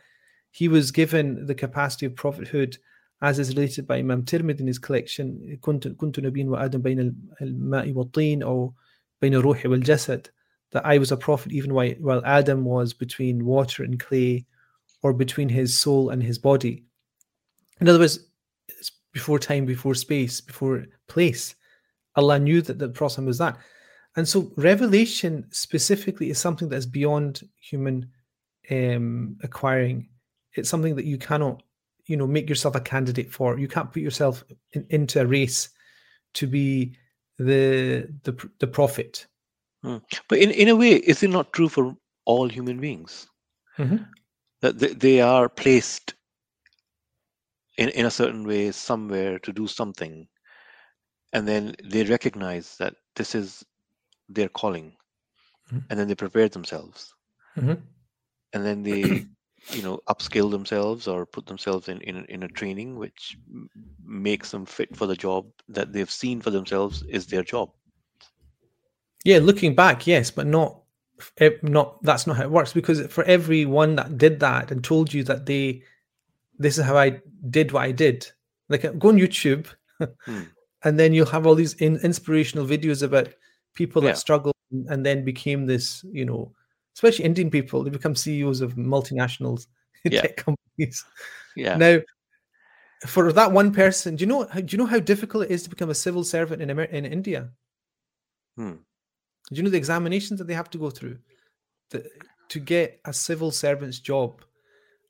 [0.50, 2.78] He was given the capacity of prophethood
[3.22, 7.92] as is related by Imam Tirmidhi in his collection, كنت كنت نبيا وآدم بين الماء
[7.92, 8.74] والطين أو
[9.22, 10.26] بين الروح والجسد,
[10.72, 14.44] that I was a prophet even while, while Adam was between water and clay
[15.02, 16.84] or between his soul and his body.
[17.80, 18.18] In other words,
[18.68, 21.54] it's before time, before space, before place.
[22.16, 23.56] Allah knew that the Prophet was that.
[24.16, 28.10] And so revelation specifically is something that's beyond human
[28.70, 30.08] um, acquiring.
[30.54, 31.62] It's something that you cannot,
[32.06, 33.58] you know, make yourself a candidate for.
[33.58, 35.68] You can't put yourself in, into a race
[36.34, 36.96] to be
[37.39, 39.25] the the the prophet.
[39.81, 43.27] But in, in a way, is it not true for all human beings?
[43.77, 44.05] Mhm.
[44.61, 46.15] That they, they are placed
[47.77, 50.27] in, in a certain way somewhere to do something.
[51.31, 53.63] And then they recognize that this is
[54.27, 54.97] their calling.
[55.71, 55.85] Mhm.
[55.89, 57.15] And then they prepare themselves.
[57.55, 57.81] Mhm.
[58.51, 59.01] And then they,
[59.71, 63.37] you know, upskill themselves or put themselves in, in, in a training which
[64.05, 67.69] makes them fit for the job that they've seen for themselves is their job.
[69.25, 70.81] Yeah, looking back, yes, but not
[71.61, 75.21] not that's not how it works because for everyone that did that and told you
[75.25, 75.83] that they
[76.57, 78.25] this is how I did what I did.
[78.69, 79.67] Like go on YouTube
[80.25, 80.43] Hmm.
[80.85, 83.27] and then you'll have all these in, inspirational videos about
[83.73, 84.11] people Yeah.
[84.11, 86.53] that struggled and- and then became this, you know,
[86.99, 89.67] especially Indian people, they become CEOs of multinationals
[90.03, 90.21] Yeah.
[90.21, 91.03] tech companies.
[91.55, 91.77] Yeah.
[91.77, 91.99] Now,
[93.07, 95.69] for that one person, do you know do you know how difficult it is to
[95.69, 97.49] become a civil servant in Amer- in India?
[98.57, 98.71] Hmm.
[99.49, 101.17] Do you know the examinations that they have to go through
[101.91, 102.03] to,
[102.49, 104.43] to get a civil servant's job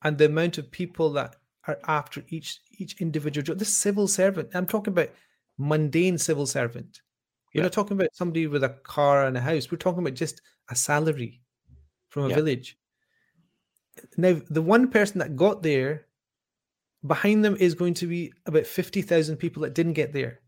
[0.03, 1.35] and the amount of people that
[1.67, 3.57] are after each each individual job?
[3.57, 5.09] This civil servant, I'm talking about
[5.57, 7.01] mundane civil servant.
[7.53, 7.63] We're Yeah.
[7.63, 9.71] not talking about somebody with a car and a house.
[9.71, 11.41] We're talking about just a salary
[12.09, 12.35] from a Yeah.
[12.35, 12.77] village.
[14.17, 16.05] Now, the one person that got there,
[17.05, 20.41] behind them is going to be about 50,000 people that didn't get there.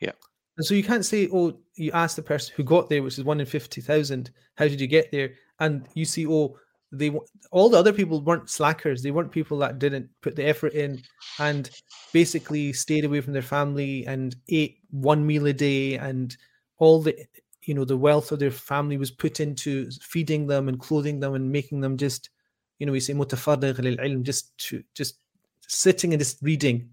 [0.00, 0.12] Yeah.
[0.56, 3.24] And so you can't say, oh, you ask the person who got there, which is
[3.24, 5.34] one in 50,000, how did you get there?
[5.60, 6.56] And you see, oh,
[6.92, 7.10] they
[7.50, 9.02] all the other people weren't slackers.
[9.02, 11.02] They weren't people that didn't put the effort in
[11.40, 11.68] and
[12.12, 16.36] basically stayed away from their family and ate one meal a day and
[16.78, 17.16] all the
[17.66, 21.34] you know the wealth of their family was put into feeding them and clothing them
[21.34, 22.30] and making them just
[22.78, 25.18] you know we say mutafarrigh lil-ilm, just to just
[25.66, 26.88] sitting and just reading.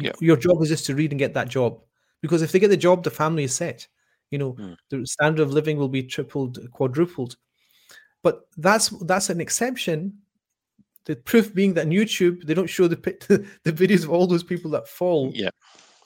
[0.00, 0.12] Yeah.
[0.20, 1.80] your job is just to read and get that job.
[2.20, 3.86] Because if they get the job the family is set.
[4.30, 4.76] You know Mm.
[4.90, 7.36] the standard of living will be tripled quadrupled.
[8.22, 10.18] But that's that's an exception.
[11.04, 12.96] The proof being that on youtube they don't show the
[13.62, 15.50] the videos of all those people that fall Yeah.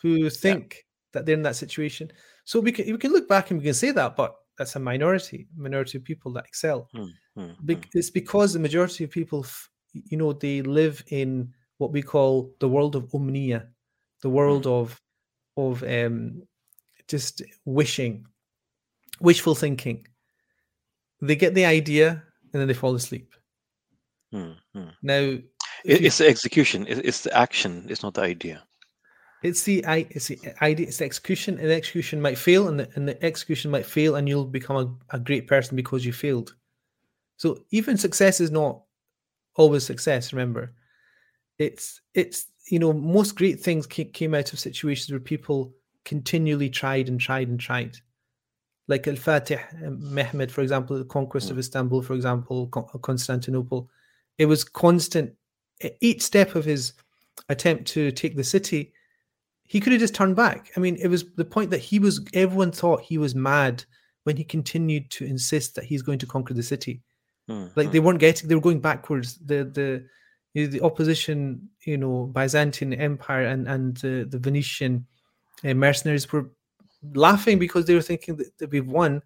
[0.03, 2.12] who think that they're in that situation
[2.45, 4.80] so we can we can look back and we can say that but that's a
[4.80, 9.47] minority minority of people that excel Hmm, hmm, Bec- it's because the majority of people
[9.93, 13.66] you know they live in what we call the world of umniya
[14.22, 15.01] the world of
[15.57, 16.43] of um
[17.09, 18.24] just wishing
[19.20, 20.07] wishful thinking
[21.22, 22.22] they get the idea
[22.53, 23.34] and then they fall asleep
[24.32, 24.88] hmm, hmm.
[25.03, 25.38] now
[25.84, 26.86] It- you- It's the execution.
[26.86, 27.86] it- It's the action.
[27.88, 28.62] It's not the idea.
[29.43, 32.80] It's the i it's the idea it's the execution and the execution might fail and
[32.80, 34.76] the, and the execution might fail and you'll become
[35.11, 36.55] a, a great person because you failed.
[37.36, 38.82] So even success is not
[39.57, 40.74] always success remember.
[41.59, 45.72] It's it's you know most great things ca- came out of situations where people
[46.05, 47.97] continually tried and tried and tried.
[48.88, 53.88] Like al-fatih uh, mehmed for example the conquest of istanbul for example constantinople.
[54.36, 55.34] It was constant
[56.01, 56.93] each step of his
[57.49, 58.93] attempt to take the city
[59.70, 60.72] he could have just turned back.
[60.76, 63.84] I mean, it was the point that he was, everyone thought he was mad
[64.24, 67.02] when he continued to insist that he's going to conquer the city.
[67.46, 67.92] Hmm, Like hmm.
[67.92, 69.38] they weren't getting, they were going backwards.
[69.46, 70.04] The, the,
[70.54, 75.06] you know, the opposition, you know, Byzantine Empire and, and the, the Venetian
[75.64, 76.50] uh, mercenaries were
[77.14, 79.22] laughing because they were thinking that, that we've won.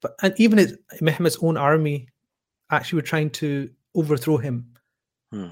[0.00, 2.06] But, and even his, Mehmet's own army
[2.70, 4.72] actually were trying to overthrow him.
[5.32, 5.46] Hmm.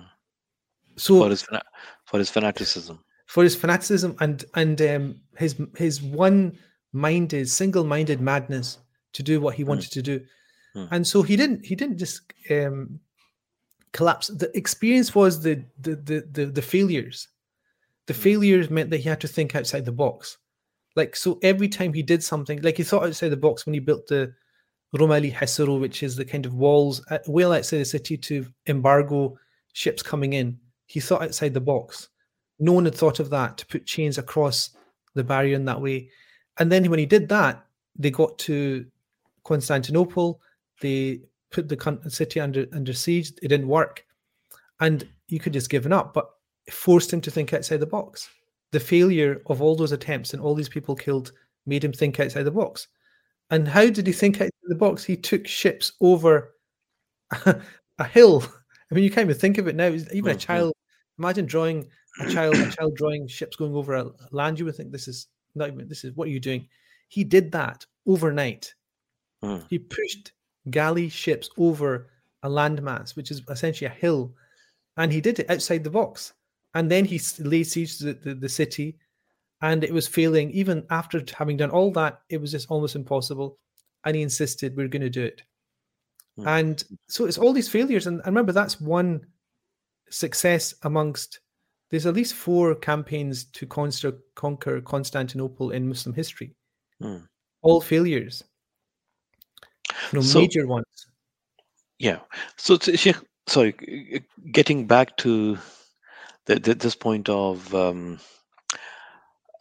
[0.95, 1.43] So For his
[2.05, 3.01] for his fanaticism.
[3.29, 5.05] For his fanaticism and and um,
[5.37, 6.59] his his one
[6.93, 8.79] minded single minded madness
[9.13, 10.21] to do what he wanted to do
[10.77, 10.89] Mm.
[10.91, 12.21] and so he didn't he didn't just
[12.51, 13.01] um,
[13.93, 17.29] collapse the experience was the the the the, the failures
[18.07, 20.37] the failures meant that he had to think outside the box
[20.95, 23.81] like so every time he did something like he thought outside the box when he
[23.81, 24.33] built the
[24.95, 29.39] Rumeli Hisari, which is the kind of walls at, well outside the city to embargo
[29.73, 30.59] ships coming in.
[30.87, 32.09] He thought outside the box.
[32.59, 34.71] No one had thought of that to put chains across
[35.15, 36.11] the barrier in that way.
[36.59, 37.65] And then when he did that,
[37.97, 38.85] they got to
[39.45, 40.41] Constantinople.
[40.81, 43.33] They put the city under under siege.
[43.43, 44.05] It didn't work,
[44.81, 46.15] and you could just given up.
[46.15, 46.31] But
[46.67, 48.29] it forced him to think outside the box.
[48.73, 51.33] The failure of all those attempts and all these people killed
[51.67, 52.89] made him think outside the box.
[53.51, 55.03] And how did he think outside the box?
[55.05, 56.55] He took ships over
[57.47, 58.45] a hill.
[58.91, 59.89] I mean, you can't even think of it now.
[59.89, 60.39] Even a Mhm.
[60.41, 60.73] child,
[61.19, 61.89] imagine drawing
[62.21, 64.59] a child, a child drawing ships going over a land.
[64.59, 65.89] You would think this is not even.
[65.89, 66.69] This is what are you doing?
[67.09, 68.75] He did that overnight.
[69.43, 69.59] Hmm.
[69.71, 70.33] He pushed
[70.71, 72.11] galley ships over
[72.43, 74.35] a landmass, which is essentially a hill,
[74.97, 76.35] and he did it outside the box.
[76.75, 78.99] And then he laid siege to the, the, the city,
[79.63, 80.51] and it was failing.
[80.51, 83.59] Even after having done all that, it was just almost impossible.
[84.05, 85.43] and he insisted we're going to do it.
[86.37, 86.49] Hmm.
[86.49, 88.07] And so it's all these failures.
[88.07, 89.27] And, and remember, that's one
[90.11, 91.41] success amongst
[91.91, 96.55] there's at least four campaigns to conquer, conquer Constantinople in Muslim history.
[97.01, 97.19] Hmm.
[97.63, 98.45] All failures.
[100.13, 100.87] Know, So- major ones.
[101.99, 102.21] Yeah.
[102.57, 103.17] So, Sheikh,
[103.49, 104.23] sorry,
[104.53, 105.59] getting back to
[106.47, 108.21] the, the, this point of um,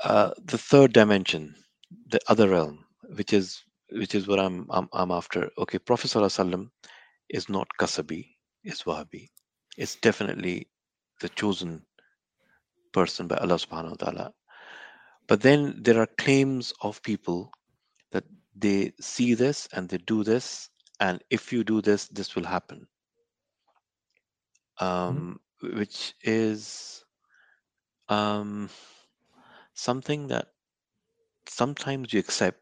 [0.03, 1.55] uh, the third dimension,
[2.09, 5.49] the other realm, which is which is what I'm I'm, I'm after.
[5.57, 6.69] Okay, Prophet Sallallahu
[7.29, 8.27] is not Kasabi,
[8.63, 9.29] is Wahbi.
[9.77, 10.67] It's definitely
[11.21, 11.81] the chosen
[12.91, 14.31] person by Allah Subhanahu wa Taala.
[15.27, 17.51] But then there are claims of people
[18.11, 18.23] that
[18.55, 20.69] they see this and they do this
[20.99, 22.87] and if you do this this will happen
[24.79, 27.03] um, which is
[28.09, 28.69] um,
[29.73, 30.47] something that
[31.47, 32.61] sometimes you accept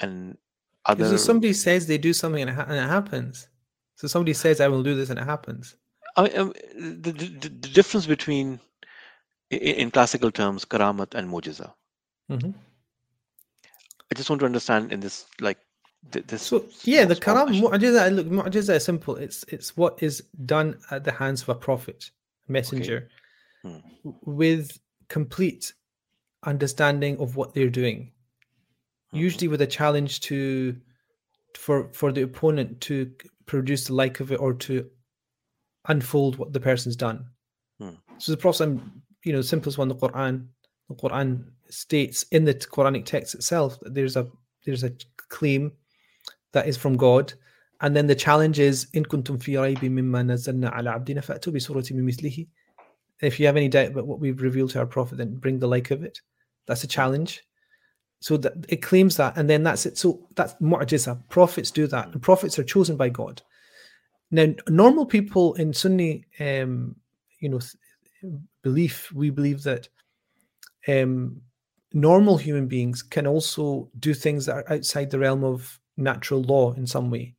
[0.00, 0.36] and
[0.84, 3.48] other if somebody says they do something and it, ha- and it happens.
[3.96, 5.76] So somebody says, I will do this and it happens.
[6.16, 6.52] I mean, um,
[7.02, 8.58] the, the, the difference between
[9.52, 11.72] i- i- in classical terms karamat and mujiza
[12.30, 12.54] Mhm.
[14.10, 15.58] i just want to understand in this like
[16.10, 18.14] this So yeah, the karam mu'jiza.
[18.14, 19.16] Look, mu'jiza is simple.
[19.16, 22.10] It's it's what is done at the hands of a prophet,
[22.48, 23.08] messenger,
[23.62, 23.78] Hmm.
[24.40, 25.74] with complete
[26.44, 28.12] understanding of what they're doing.
[29.12, 29.18] Mhm.
[29.26, 30.76] Usually with a challenge to
[31.54, 33.10] for for the opponent to
[33.46, 34.88] produce the like of it or to
[35.88, 37.26] unfold what the person's done.
[37.80, 37.90] Hmm.
[38.18, 38.78] So the prophet,
[39.24, 40.46] you know, simplest one, the Quran.
[40.88, 44.28] The Quran states in the Quranic text itself that there's a
[44.64, 44.92] there's a
[45.28, 45.72] claim
[46.52, 47.32] that is from God,
[47.80, 51.92] and then the challenge is in kuntum fi mimma nazzalna ala abdina fa'tu bi surati
[51.92, 52.46] min.
[53.20, 55.68] If you have any doubt about what we've revealed to our prophet, then bring the
[55.68, 56.20] like of it.
[56.66, 57.42] That's a challenge.
[58.20, 59.98] So that it claims that, and then that's it.
[59.98, 61.28] So that's mu'jiza.
[61.28, 63.42] Prophets do that, and prophets are chosen by God.
[64.31, 66.95] Now, normal people in Sunni, um,
[67.39, 69.89] you know, th- belief, we believe that
[70.87, 71.41] um,
[71.93, 76.73] normal human beings can also do things that are outside the realm of natural law
[76.73, 77.35] in some way.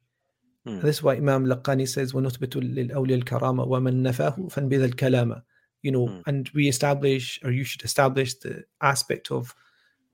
[0.65, 0.75] Hmm.
[0.75, 5.43] And this is why Imam Laqani says, وَنُثْبِتُ لِلْأَوْلِيَا الْكَرَامَ وَمَنْ نَفَاهُ فَانْبِذَ الْكَلَامَ
[5.83, 6.21] You know, Hmm.
[6.27, 9.55] and we establish, or you should establish the aspect of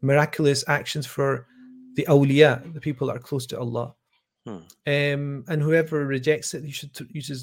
[0.00, 1.46] miraculous actions for
[1.94, 3.94] the awliya, the people that are close to Allah.
[4.45, 4.57] Hmm.
[4.85, 7.39] Um, and whoever rejects it, you should you should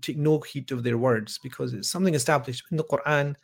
[0.00, 3.34] take no heed of their words because it's something established in the Quran.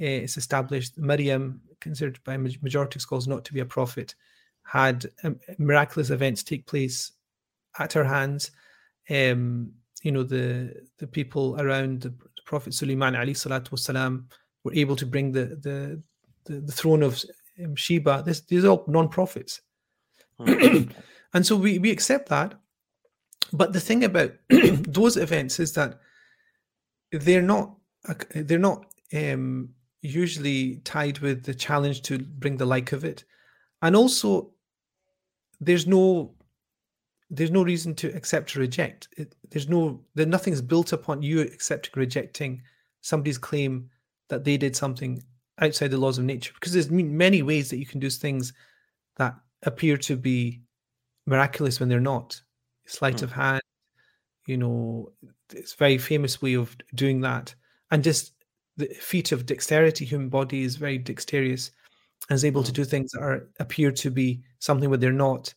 [0.00, 0.96] eh, it's established.
[0.96, 4.14] Maryam, considered by majority of scholars not to be a prophet,
[4.64, 7.12] had um, miraculous events take place
[7.78, 8.52] at her hands.
[9.10, 14.24] Um, you know the the people around the Prophet Sulaiman alayhi salatu wasalam
[14.62, 16.00] were able to bring the the
[16.44, 17.22] the, the throne of
[17.62, 18.22] um, Sheba.
[18.24, 19.62] This, these are all non-prophets.
[20.38, 20.82] Hmm.
[21.34, 22.54] and so we, we accept that.
[23.52, 26.00] But the thing about those events is that
[27.12, 27.74] they're not
[28.34, 29.70] they're not um,
[30.00, 33.24] usually tied with the challenge to bring the like of it,
[33.82, 34.50] and also
[35.60, 36.34] there's no
[37.30, 39.08] there's no reason to accept or reject.
[39.16, 42.62] It, there's no there nothing's built upon you accepting rejecting
[43.00, 43.90] somebody's claim
[44.28, 45.22] that they did something
[45.60, 48.52] outside the laws of nature because there's many ways that you can do things
[49.16, 50.60] that appear to be
[51.26, 52.40] miraculous when they're not.
[52.86, 53.24] Sleight Hmm.
[53.24, 53.62] of hand,
[54.46, 55.12] you know,
[55.52, 57.54] it's a very famous way of doing that.
[57.90, 58.32] And just
[58.76, 61.70] the feat of dexterity, human body is very dexterous
[62.28, 62.74] and is able to Hmm.
[62.76, 65.54] do things that are appear to be something when they're not.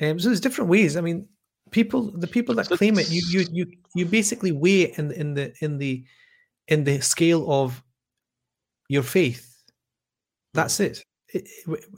[0.00, 0.96] Um, so there's different ways.
[0.96, 1.28] I mean,
[1.70, 5.34] people, the people that claim it, you you you you basically weigh it in in
[5.34, 6.04] the in the
[6.68, 7.82] in the scale of
[8.88, 9.44] your faith.
[10.54, 11.04] That's it.
[11.34, 11.48] It-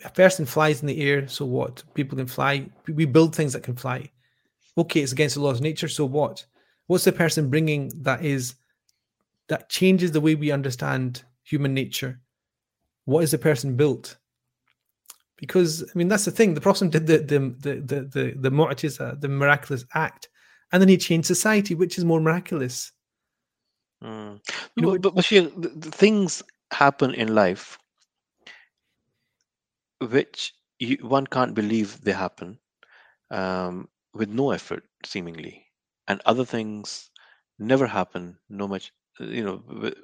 [0.05, 1.83] A person flies in the air, so what?
[1.95, 2.69] People can fly.
[2.89, 4.11] We- build things that can fly.
[4.77, 6.45] Okay, it's against the laws of nature, so what?
[6.87, 8.55] What's the person bringing that is
[9.49, 12.21] that changes the way we understand human nature?
[13.05, 14.17] What is the person built?
[15.37, 16.55] Because I mean, that's the thing.
[16.55, 20.29] The person did the the the the the, the mu'jiza, the miraculous act,
[20.73, 22.93] and then he changed society, which is more miraculous.
[24.03, 24.41] Mm.
[24.77, 27.79] You know, but, but, but Sheikh, the, the things happen in life
[30.00, 32.60] which you, one can't believe they happen
[33.32, 35.68] um, with no effort, seemingly,
[36.08, 37.12] and other things
[37.60, 38.40] never happen.
[38.50, 39.96] No much, uh, you know, w-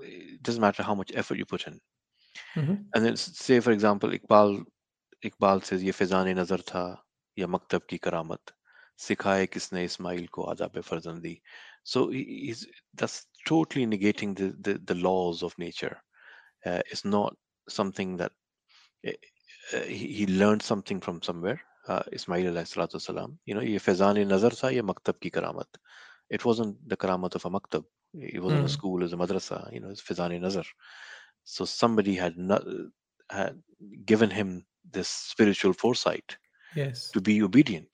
[0.00, 1.80] it doesn't matter how much effort you put in.
[2.56, 2.94] Mhm.
[2.94, 4.64] And then s- say, for example, Iqbal,
[5.24, 6.84] Iqbal says, "ये फिजान नजर था
[7.38, 8.52] या मकतब की करामत
[9.06, 11.34] सिखाए किसने इस्माइल को आदाब फर्जंदी."
[11.92, 12.66] So he- he's
[13.02, 13.18] that's
[13.52, 15.96] totally negating the the, the laws of nature.
[16.66, 17.36] Uh, it's not
[17.80, 18.32] something that
[19.04, 19.16] eh, uh,
[19.73, 21.61] uh, he learned something from somewhere.
[21.87, 23.39] Uh, Ismail alayhi salam.
[23.45, 25.65] You know, ye fezan nazar tha, ye maktab ki karamat.
[26.29, 27.85] It wasn't the karamat of a maktab.
[28.13, 28.65] It wasn't mm.
[28.65, 28.73] a hmm.
[28.73, 29.71] school, as a madrasa.
[29.73, 30.63] You know, it's fezan nazar.
[31.43, 32.63] So somebody had not,
[33.29, 33.61] had
[34.05, 36.37] given him this spiritual foresight.
[36.75, 37.09] Yes.
[37.11, 37.89] To be obedient.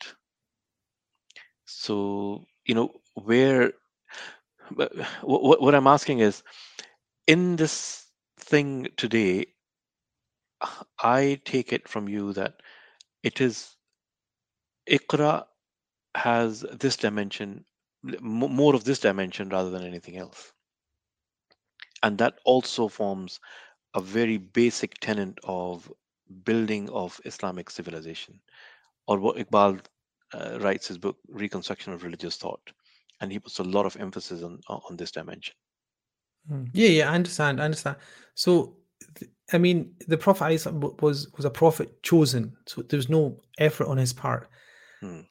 [1.65, 3.73] So you know where.
[5.21, 6.43] What, what I'm asking is,
[7.25, 8.05] in this
[8.37, 9.45] thing today
[10.99, 12.61] I take it from you that
[13.23, 13.75] it is
[14.89, 15.45] Iqra
[16.15, 17.65] has this dimension,
[18.21, 20.51] more of this dimension rather than anything else.
[22.03, 23.39] And that also forms
[23.93, 25.91] a very basic tenet of
[26.43, 28.39] building of Islamic civilization,
[29.07, 29.79] or what Iqbal
[30.33, 32.71] uh, writes his book, Reconstruction of Religious Thought.
[33.19, 35.55] And he puts a lot of emphasis on, on this dimension.
[36.51, 36.69] Mm.
[36.71, 37.59] Yeah, yeah, I understand.
[37.59, 37.97] I understand.
[38.35, 38.77] So,
[39.53, 40.65] I mean, the Prophet
[41.01, 44.49] was was a prophet chosen, so there was no effort on his part.
[45.01, 45.21] Hmm.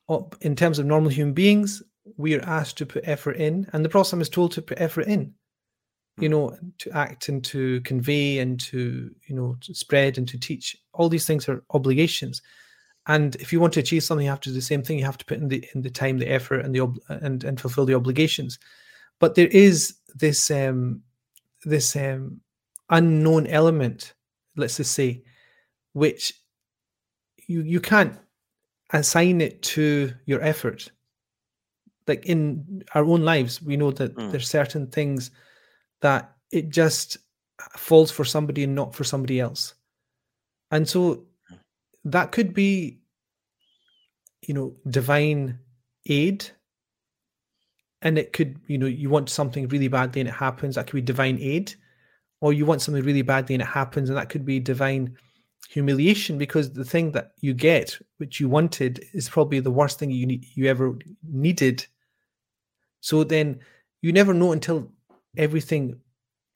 [0.40, 1.82] In terms of normal human beings,
[2.16, 5.06] we are asked to put effort in, and the Prophet is told to put effort
[5.06, 5.34] in.
[6.18, 6.32] You Hmm.
[6.32, 10.76] know, to act and to convey and to you know to spread and to teach.
[10.94, 12.40] All these things are obligations.
[13.08, 14.98] And if you want to achieve something, you have to do the same thing.
[14.98, 17.44] You have to put in the in the time, the effort, and the ob- and
[17.44, 18.58] and fulfill the obligations.
[19.20, 21.02] But there is this um,
[21.64, 22.40] this um,
[22.90, 24.14] unknown element,
[24.56, 25.22] let's just say,
[25.92, 26.32] which
[27.46, 28.18] you you can't
[28.92, 30.90] assign it to your effort.
[32.06, 34.30] Like in our own lives, we know that Mm.
[34.30, 35.30] there's certain things
[36.02, 37.16] that it just
[37.76, 39.74] falls for somebody and not for somebody else.
[40.70, 41.26] And so
[42.04, 43.00] that could be,
[44.46, 45.58] you know, divine
[46.06, 46.48] aid.
[48.02, 50.74] And it could, you know, you want something really badly and it happens.
[50.76, 51.74] That could be divine aid.
[52.40, 55.16] Or you want something really badly and it happens, and that could be divine
[55.70, 60.10] humiliation because the thing that you get, which you wanted, is probably the worst thing
[60.10, 61.86] you you ever needed.
[63.00, 63.60] So then
[64.02, 64.92] you never know until
[65.36, 65.98] everything,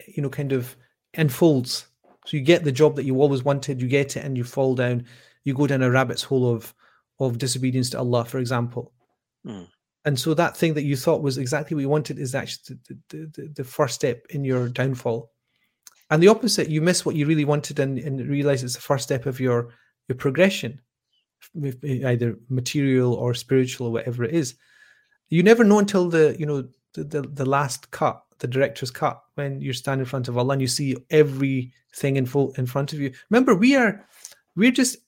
[0.07, 0.77] you know, kind of
[1.15, 1.87] unfolds.
[2.27, 4.75] So you get the job that you always wanted, you get it, and you fall
[4.75, 5.07] down.
[5.45, 6.75] You go down a rabbit's hole of
[7.19, 8.93] of disobedience to Allah, for example.
[9.47, 9.69] Mm.
[10.05, 12.99] And so that thing that you thought was exactly what you wanted is actually the,
[13.11, 15.31] the, the, the first step in your downfall.
[16.11, 19.05] And the opposite, you miss what you really wanted and, and realize it's the first
[19.05, 19.73] step of your
[20.09, 20.81] your progression,
[21.65, 21.73] eh,
[22.05, 24.57] either material or spiritual or whatever it is.
[25.29, 29.23] You never know until the you know the, the, the last cut, the director's cut,
[29.35, 32.93] when you stand in front of Allah and you see everything in full in front
[32.93, 33.13] of you.
[33.31, 34.05] Remember, we are
[34.57, 34.99] we're just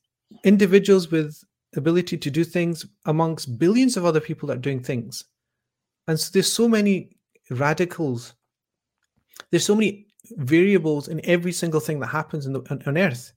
[0.45, 1.43] individuals with
[1.77, 5.25] ability to do things amongst billions of other people that are doing things.
[6.07, 7.17] And so there's so many
[7.51, 8.35] radicals.
[9.51, 10.07] There's so many
[10.37, 13.33] variables in every single thing that happens the, on, on earth.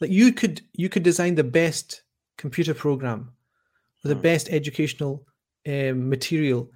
[0.00, 2.02] Like you could you could design the best
[2.36, 3.32] computer program
[4.04, 4.22] or the Hmm.
[4.22, 5.26] best educational
[5.66, 6.70] um, material.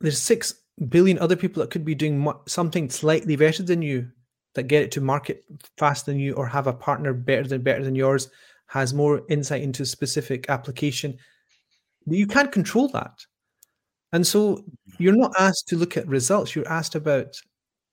[0.00, 0.54] There's six
[0.88, 4.08] billion other people that could be doing mu- something slightly better than you
[4.54, 5.44] that get it to market
[5.76, 8.30] faster than you or have a partner better than better than yours
[8.66, 11.16] has more insight into a specific application
[12.06, 13.24] you can't control that
[14.12, 14.64] and so
[14.98, 17.34] you're not asked to look at results you're asked about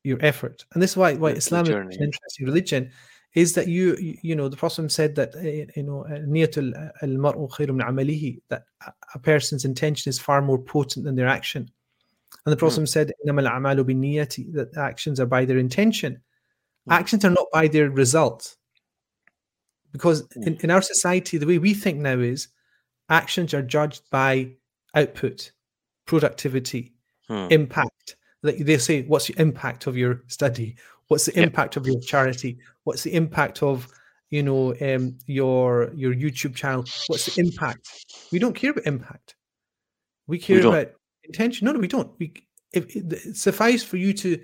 [0.05, 0.65] your effort.
[0.73, 2.91] And this is why why Islam is an interesting religion,
[3.33, 6.89] is that you you know the Prophet said that eh, you know eh, niyatul eh,
[7.01, 7.47] al maru
[8.49, 8.65] that
[9.13, 11.69] a person's intention is far more potent than their action.
[12.45, 12.87] And the Prophet mm.
[12.87, 16.21] said that actions are by their intention.
[16.87, 16.93] Mm.
[16.93, 18.55] Actions are not by their result.
[19.91, 20.47] Because mm.
[20.47, 22.49] in, in our society, the way we think now is
[23.09, 24.51] actions are judged by
[24.93, 25.51] output,
[26.05, 26.93] productivity,
[27.29, 28.15] impact
[28.51, 30.75] they say what's the impact of your study
[31.07, 31.43] what's the Yep.
[31.43, 33.87] impact of your charity what's the impact of
[34.29, 39.35] you know um, your your youtube channel what's the impact we don't care about impact
[40.27, 40.73] we care don't.
[40.73, 40.93] about
[41.23, 42.33] intention no no we don't we
[42.73, 44.39] if it, it suffice for you to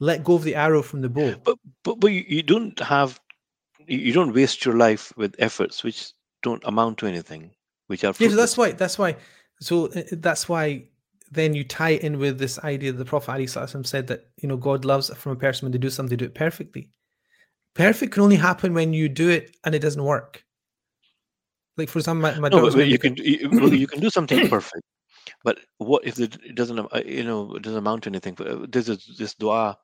[0.00, 3.20] let go of the arrow from the bow but but, but you, you don't have
[3.86, 7.50] you you don't waste your life with efforts which don't amount to anything
[7.86, 8.72] which are Yeah, so that's why.
[8.72, 9.16] That's why.
[9.60, 10.84] So uh, that's why
[11.32, 14.56] then you tie it in with this idea that the Prophet said that you know
[14.56, 16.90] God loves from a person when they do something, they do it perfectly.
[17.74, 20.44] Perfect can only happen when you do it and it doesn't work.
[21.78, 24.84] Like for some, my, my no, but you can you, you can do something perfect,
[25.42, 28.36] but what if it doesn't uh, you know it doesn't amount to anything?
[28.38, 29.78] Uh, this is this dua,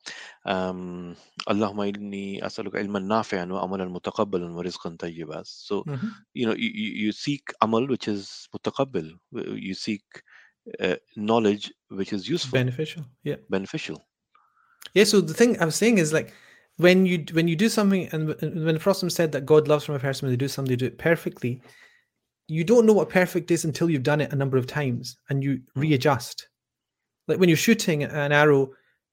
[0.45, 1.17] um,
[1.49, 5.01] Allahumma inni asaluka ilman nafi'an wa amalan mutaqabbalan wa rizqan.
[5.47, 6.09] So mm-hmm.
[6.35, 9.13] you know you, you seek amal which is mutaqabbal.
[9.35, 10.03] Uh, you seek
[10.81, 13.05] uh, knowledge which is useful beneficial.
[13.25, 13.37] Yeah.
[13.51, 14.05] beneficial
[14.95, 15.05] Yeah.
[15.05, 16.33] So the thing I was saying is like
[16.77, 19.97] when you when you do something, and when the Prophet said that God loves from
[19.97, 21.61] a person when they do something, they do it perfectly.
[22.47, 25.43] You don't know what perfect is until you've done it a number of times and
[25.43, 25.81] you hmm.
[25.81, 26.49] readjust.
[27.27, 28.71] Like when you're shooting an arrow,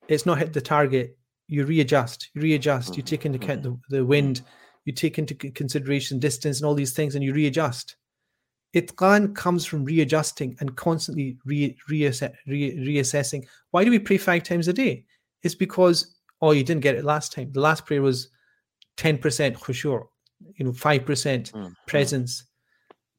[0.08, 1.18] it's not hit the target.
[1.48, 2.96] You readjust, you readjust.
[2.96, 3.50] You mm-hmm, take into mm-hmm.
[3.50, 4.42] account the, the wind,
[4.84, 7.96] you take into consideration distance and all these things, and you readjust.
[8.76, 13.46] Itqan comes from readjusting and constantly re, re, reassessing.
[13.70, 15.06] Why do we pray five times a day?
[15.42, 17.50] It's because, oh, you didn't get it last time.
[17.52, 18.28] The last prayer was
[18.98, 19.18] 10%
[19.56, 20.06] khushu,
[20.56, 22.44] you know, 5% Mm, presence,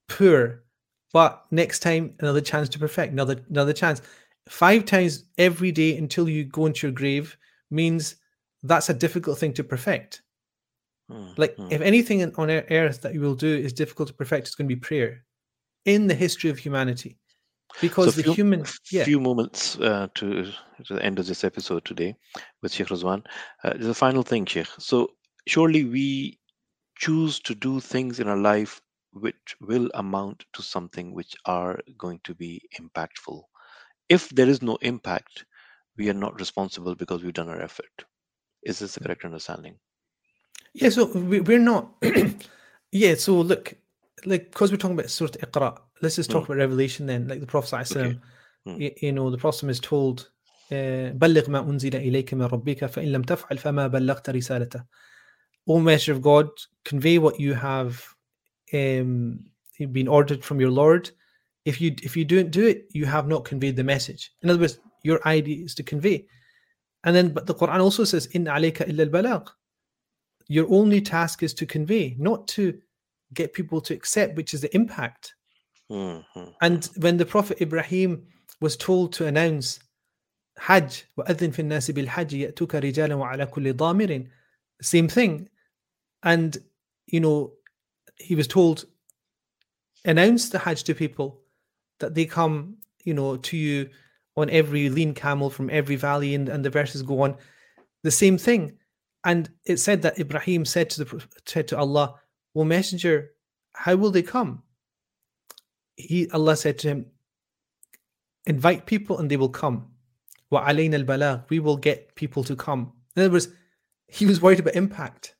[0.07, 0.63] poor.
[1.11, 4.01] But next time, another chance to perfect, another another chance.
[4.47, 7.35] Five times every day until you go into your grave
[7.71, 8.15] means
[8.61, 10.21] that's a difficult thing to perfect.
[11.09, 11.71] mm, Like mm.
[11.71, 14.75] if anything on earth that you will do is difficult to perfect, it's going to
[14.75, 15.23] be prayer
[15.87, 17.17] in the history of humanity,
[17.81, 20.51] because the few, human, yeah, few moments uh, to,
[20.85, 22.15] to the end of this episode today
[22.61, 23.25] with Sheikh Rizwan.
[23.63, 24.67] Uh, a final thing, Sheikh.
[24.77, 25.11] So
[25.47, 26.39] surely we
[26.99, 28.81] choose to do things in our life
[29.13, 33.41] which will amount to something which are going to be impactful.
[34.09, 35.45] If there is no impact,
[35.97, 38.05] we are not responsible because we've done our effort.
[38.63, 39.77] Is this the correct understanding?
[40.73, 40.89] yeah.
[40.89, 41.93] So we, we're not,
[42.91, 43.15] yeah.
[43.15, 43.73] So look,
[44.25, 46.45] like because we're talking about Surah Iqra, let's just talk mm.
[46.45, 47.27] about Revelation then.
[47.27, 48.17] Like the Prophet okay.
[48.67, 48.79] mm.
[48.79, 50.29] you, you know, the Prophet is told,
[50.71, 54.85] uh, "Balligh ma unzila ilayka min rabbika, fa in lam taf'al fama ballaghta risalata."
[55.67, 56.49] O Messenger of God,
[56.85, 58.03] convey what you have
[58.73, 59.43] um,
[59.91, 61.11] been ordered from your Lord.
[61.65, 64.31] If you if you don't do it, you have not conveyed the message.
[64.41, 66.25] In other words, your idea is to convey.
[67.03, 69.45] And then, but the Quran also says, "In alayka illa al
[70.47, 72.79] Your only task is to convey, not to
[73.34, 75.34] get people to accept, which is the impact.
[75.90, 78.26] Mm, mm, And when the Prophet Ibrahim
[78.60, 79.80] was told to announce
[80.58, 84.28] Hajj, وَأَذِّن فِي النَّاسِ بِالْحَجِّ يَأْتُوكَ رِجَالًا وَعَلَى كُلِّ ضَامِرٍ
[84.80, 85.48] Same thing.
[86.22, 86.56] And,
[87.06, 87.52] you know,
[88.18, 88.84] he was told,
[90.04, 91.40] announce the Hajj to people
[92.00, 93.88] that they come, you know, to you
[94.36, 97.36] on every lean camel from every valley, and, and the verses go on.
[98.02, 98.78] The same thing.
[99.24, 102.14] And it said that Ibrahim said to the Pro- said to Allah,
[102.56, 103.32] "O Messenger,
[103.74, 104.62] how will they come?"
[105.96, 107.10] He Allah said to him,
[108.46, 109.88] "Invite people, and they will come.
[110.50, 113.48] Wa alayna al We will get people to come." In other words,
[114.08, 115.34] he was worried about impact.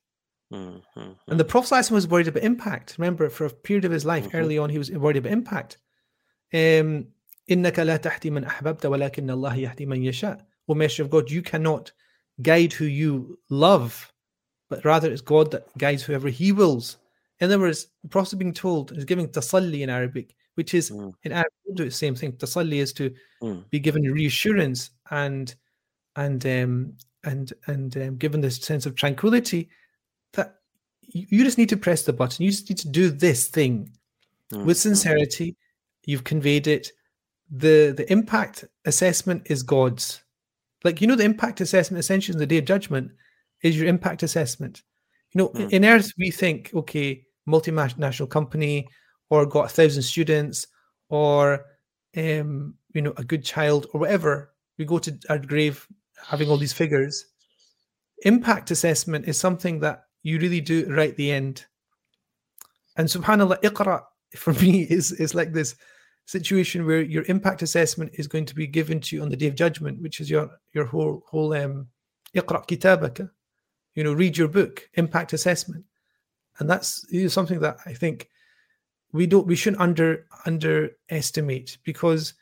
[0.52, 2.96] mm, mm, And the Prophet ﷺ was worried about impact.
[2.98, 4.34] Remember, for a period of his life, Mhm.
[4.34, 5.78] early on, he was worried about impact.
[6.52, 7.08] Um,
[7.48, 11.42] إِنَّكَ لَا تَهْدِي مَنْ أَحْبَبْتَ وَلَكِنَّ اللَّهَ يَهْدِي مَنْ يَشَاءُ O Messenger of God, you
[11.42, 11.92] cannot
[12.40, 14.12] guide who you love,
[14.68, 16.98] but rather it's God that guides whoever he wills.
[17.39, 21.13] In other words, the Prophet being told, is giving tasalli in Arabic, which is, Mm.
[21.23, 22.31] in Arabic, we'll do the same thing.
[22.33, 25.55] Tasalli is to mm, be given reassurance and
[26.15, 26.93] and um,
[27.25, 29.69] and and um, given this sense of tranquility
[30.33, 30.55] that
[31.01, 32.43] you, you just need to press the button.
[32.43, 33.91] You just need to do this thing
[34.51, 34.81] mm, with mm.
[34.81, 35.55] sincerity.
[36.05, 36.91] You've conveyed it.
[37.51, 40.23] the The impact assessment is God's.
[40.83, 43.11] Like you know, the impact assessment essentially in the day of judgment
[43.61, 44.81] is your impact assessment.
[45.33, 45.71] You know, Mm.
[45.71, 48.87] in Earth we think, okay, multinational company,
[49.29, 50.67] or got a thousand students,
[51.09, 51.65] or
[52.15, 54.53] um, you know, a good child, or whatever.
[54.77, 55.87] We go to our grave
[56.25, 57.25] having all these figures.
[58.23, 61.65] Impact assessment is something that you really do right at the end.
[62.97, 64.03] And subhanAllah, Iqra
[64.35, 65.75] for me is, is like this
[66.25, 69.47] situation where your impact assessment is going to be given to you on the day
[69.47, 71.87] of judgment, which is your your whole whole um
[72.35, 73.29] Iqra kitabaka.
[73.95, 75.85] You know, read your book, impact assessment.
[76.59, 78.29] And that's something that I think
[79.11, 82.33] we don't we shouldn't under underestimate because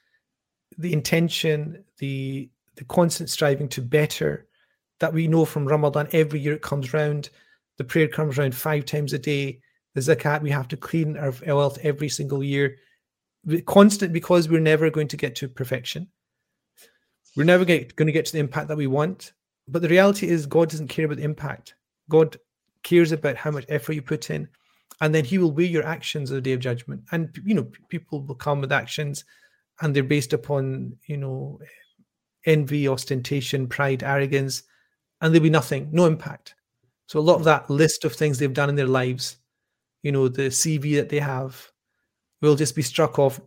[0.77, 4.47] the intention, the the constant striving to better
[4.99, 7.29] that we know from Ramadan every year it comes round.
[7.77, 9.59] The prayer comes around five times a day.
[9.93, 12.77] The zakat we have to clean our wealth every single year.
[13.65, 16.07] Constant because we're never going to get to perfection.
[17.35, 19.33] We're never get, going to get to the impact that we want.
[19.67, 21.75] But the reality is, God doesn't care about the impact.
[22.09, 22.37] God
[22.85, 24.47] cares about how much effort you put in,
[25.01, 27.03] and then He will weigh your actions on the day of judgment.
[27.11, 29.25] And you know, people will come with actions,
[29.81, 31.59] and they're based upon you know
[32.45, 34.63] envy, ostentation, pride, arrogance,
[35.19, 36.55] and there'll be nothing, no impact.
[37.07, 39.37] So a lot of that list of things they've done in their lives,
[40.03, 41.71] you know, the CV that they have,
[42.41, 43.39] will just be struck off.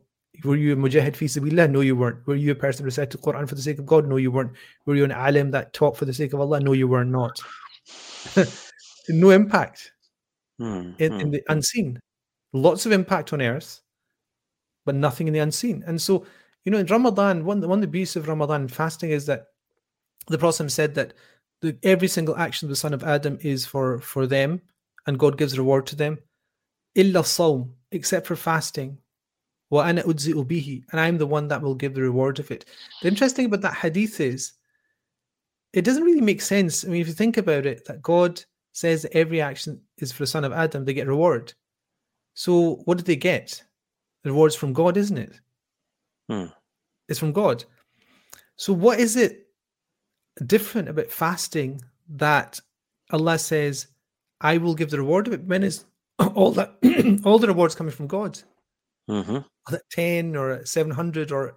[0.45, 1.71] Were you a mujahid fi sabilillah?
[1.71, 2.27] No, you weren't.
[2.27, 4.07] Were you a person who recited Quran for the sake of God?
[4.07, 4.53] No, you weren't.
[4.87, 6.61] Were you an alim that taught for the sake of Allah?
[6.61, 7.41] No, you were not.
[9.09, 9.93] no impact
[10.61, 11.21] Mm, in, mm.
[11.21, 12.01] in the unseen.
[12.53, 13.81] Lots of impact on earth,
[14.85, 15.85] but nothing in the unseen.
[15.87, 16.27] And so,
[16.65, 19.47] you know, in Ramadan, one, one of the beauties of Ramadan fasting is that
[20.27, 21.15] the Prophet said that
[21.61, 24.61] the, every single action of the son of Adam is for for them,
[25.07, 26.19] and God gives reward to them.
[26.95, 28.99] Illa sawm, except for fasting.
[29.71, 32.65] Wa ana bihi, and I'm the one that will give the reward of it.
[33.03, 34.55] The interesting about that hadith is,
[35.75, 36.85] it doesn't really make sense.
[36.85, 38.43] I mean, if you think about it, that God
[38.79, 41.53] says every action is for the son of Adam, they get reward.
[42.35, 43.63] So what did they get?
[44.23, 45.41] The rewards from God, isn't it?
[46.29, 46.47] Hmm.
[47.09, 47.65] It's from God.
[48.57, 49.49] So what is it
[50.47, 52.61] different about fasting that
[53.11, 53.89] Allah says,
[54.41, 55.85] I will give the reward of it when is
[56.35, 56.75] all that
[57.25, 58.39] all the rewards coming from God?
[59.09, 59.39] hmm
[59.71, 61.57] That 10 or 700 or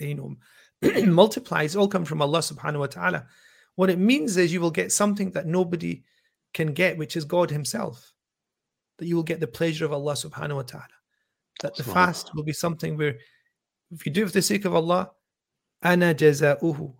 [0.00, 0.36] you know
[1.06, 3.26] multiplies all come from Allah subhanahu wa ta'ala.
[3.76, 6.02] What it means is you will get something that nobody
[6.58, 8.12] can get, which is God Himself.
[8.98, 10.98] That you will get the pleasure of Allah subhanahu wa ta'ala.
[11.62, 13.14] That the fast will be something where
[13.90, 15.10] if you do it for the sake of Allah,
[15.82, 16.94] ana jaza'uhu,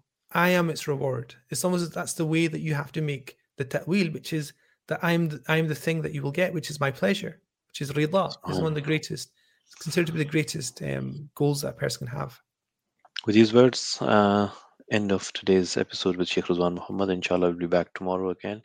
[0.47, 1.35] I am its reward.
[1.51, 4.53] It's almost as that's the way that you have to make the ta'wil, which is
[4.89, 7.35] that I'm the, I'm the thing that you will get, which is my pleasure,
[7.69, 8.25] which is rida.
[8.49, 9.33] Is one of the greatest,
[9.67, 12.41] it's considered to be the greatest um, goals that a person can have.
[13.27, 14.51] With these words, uh,
[14.91, 17.11] end of today's episode with Sheikh Rizwan Muhammad.
[17.11, 18.63] Inshallah, we'll be back tomorrow again.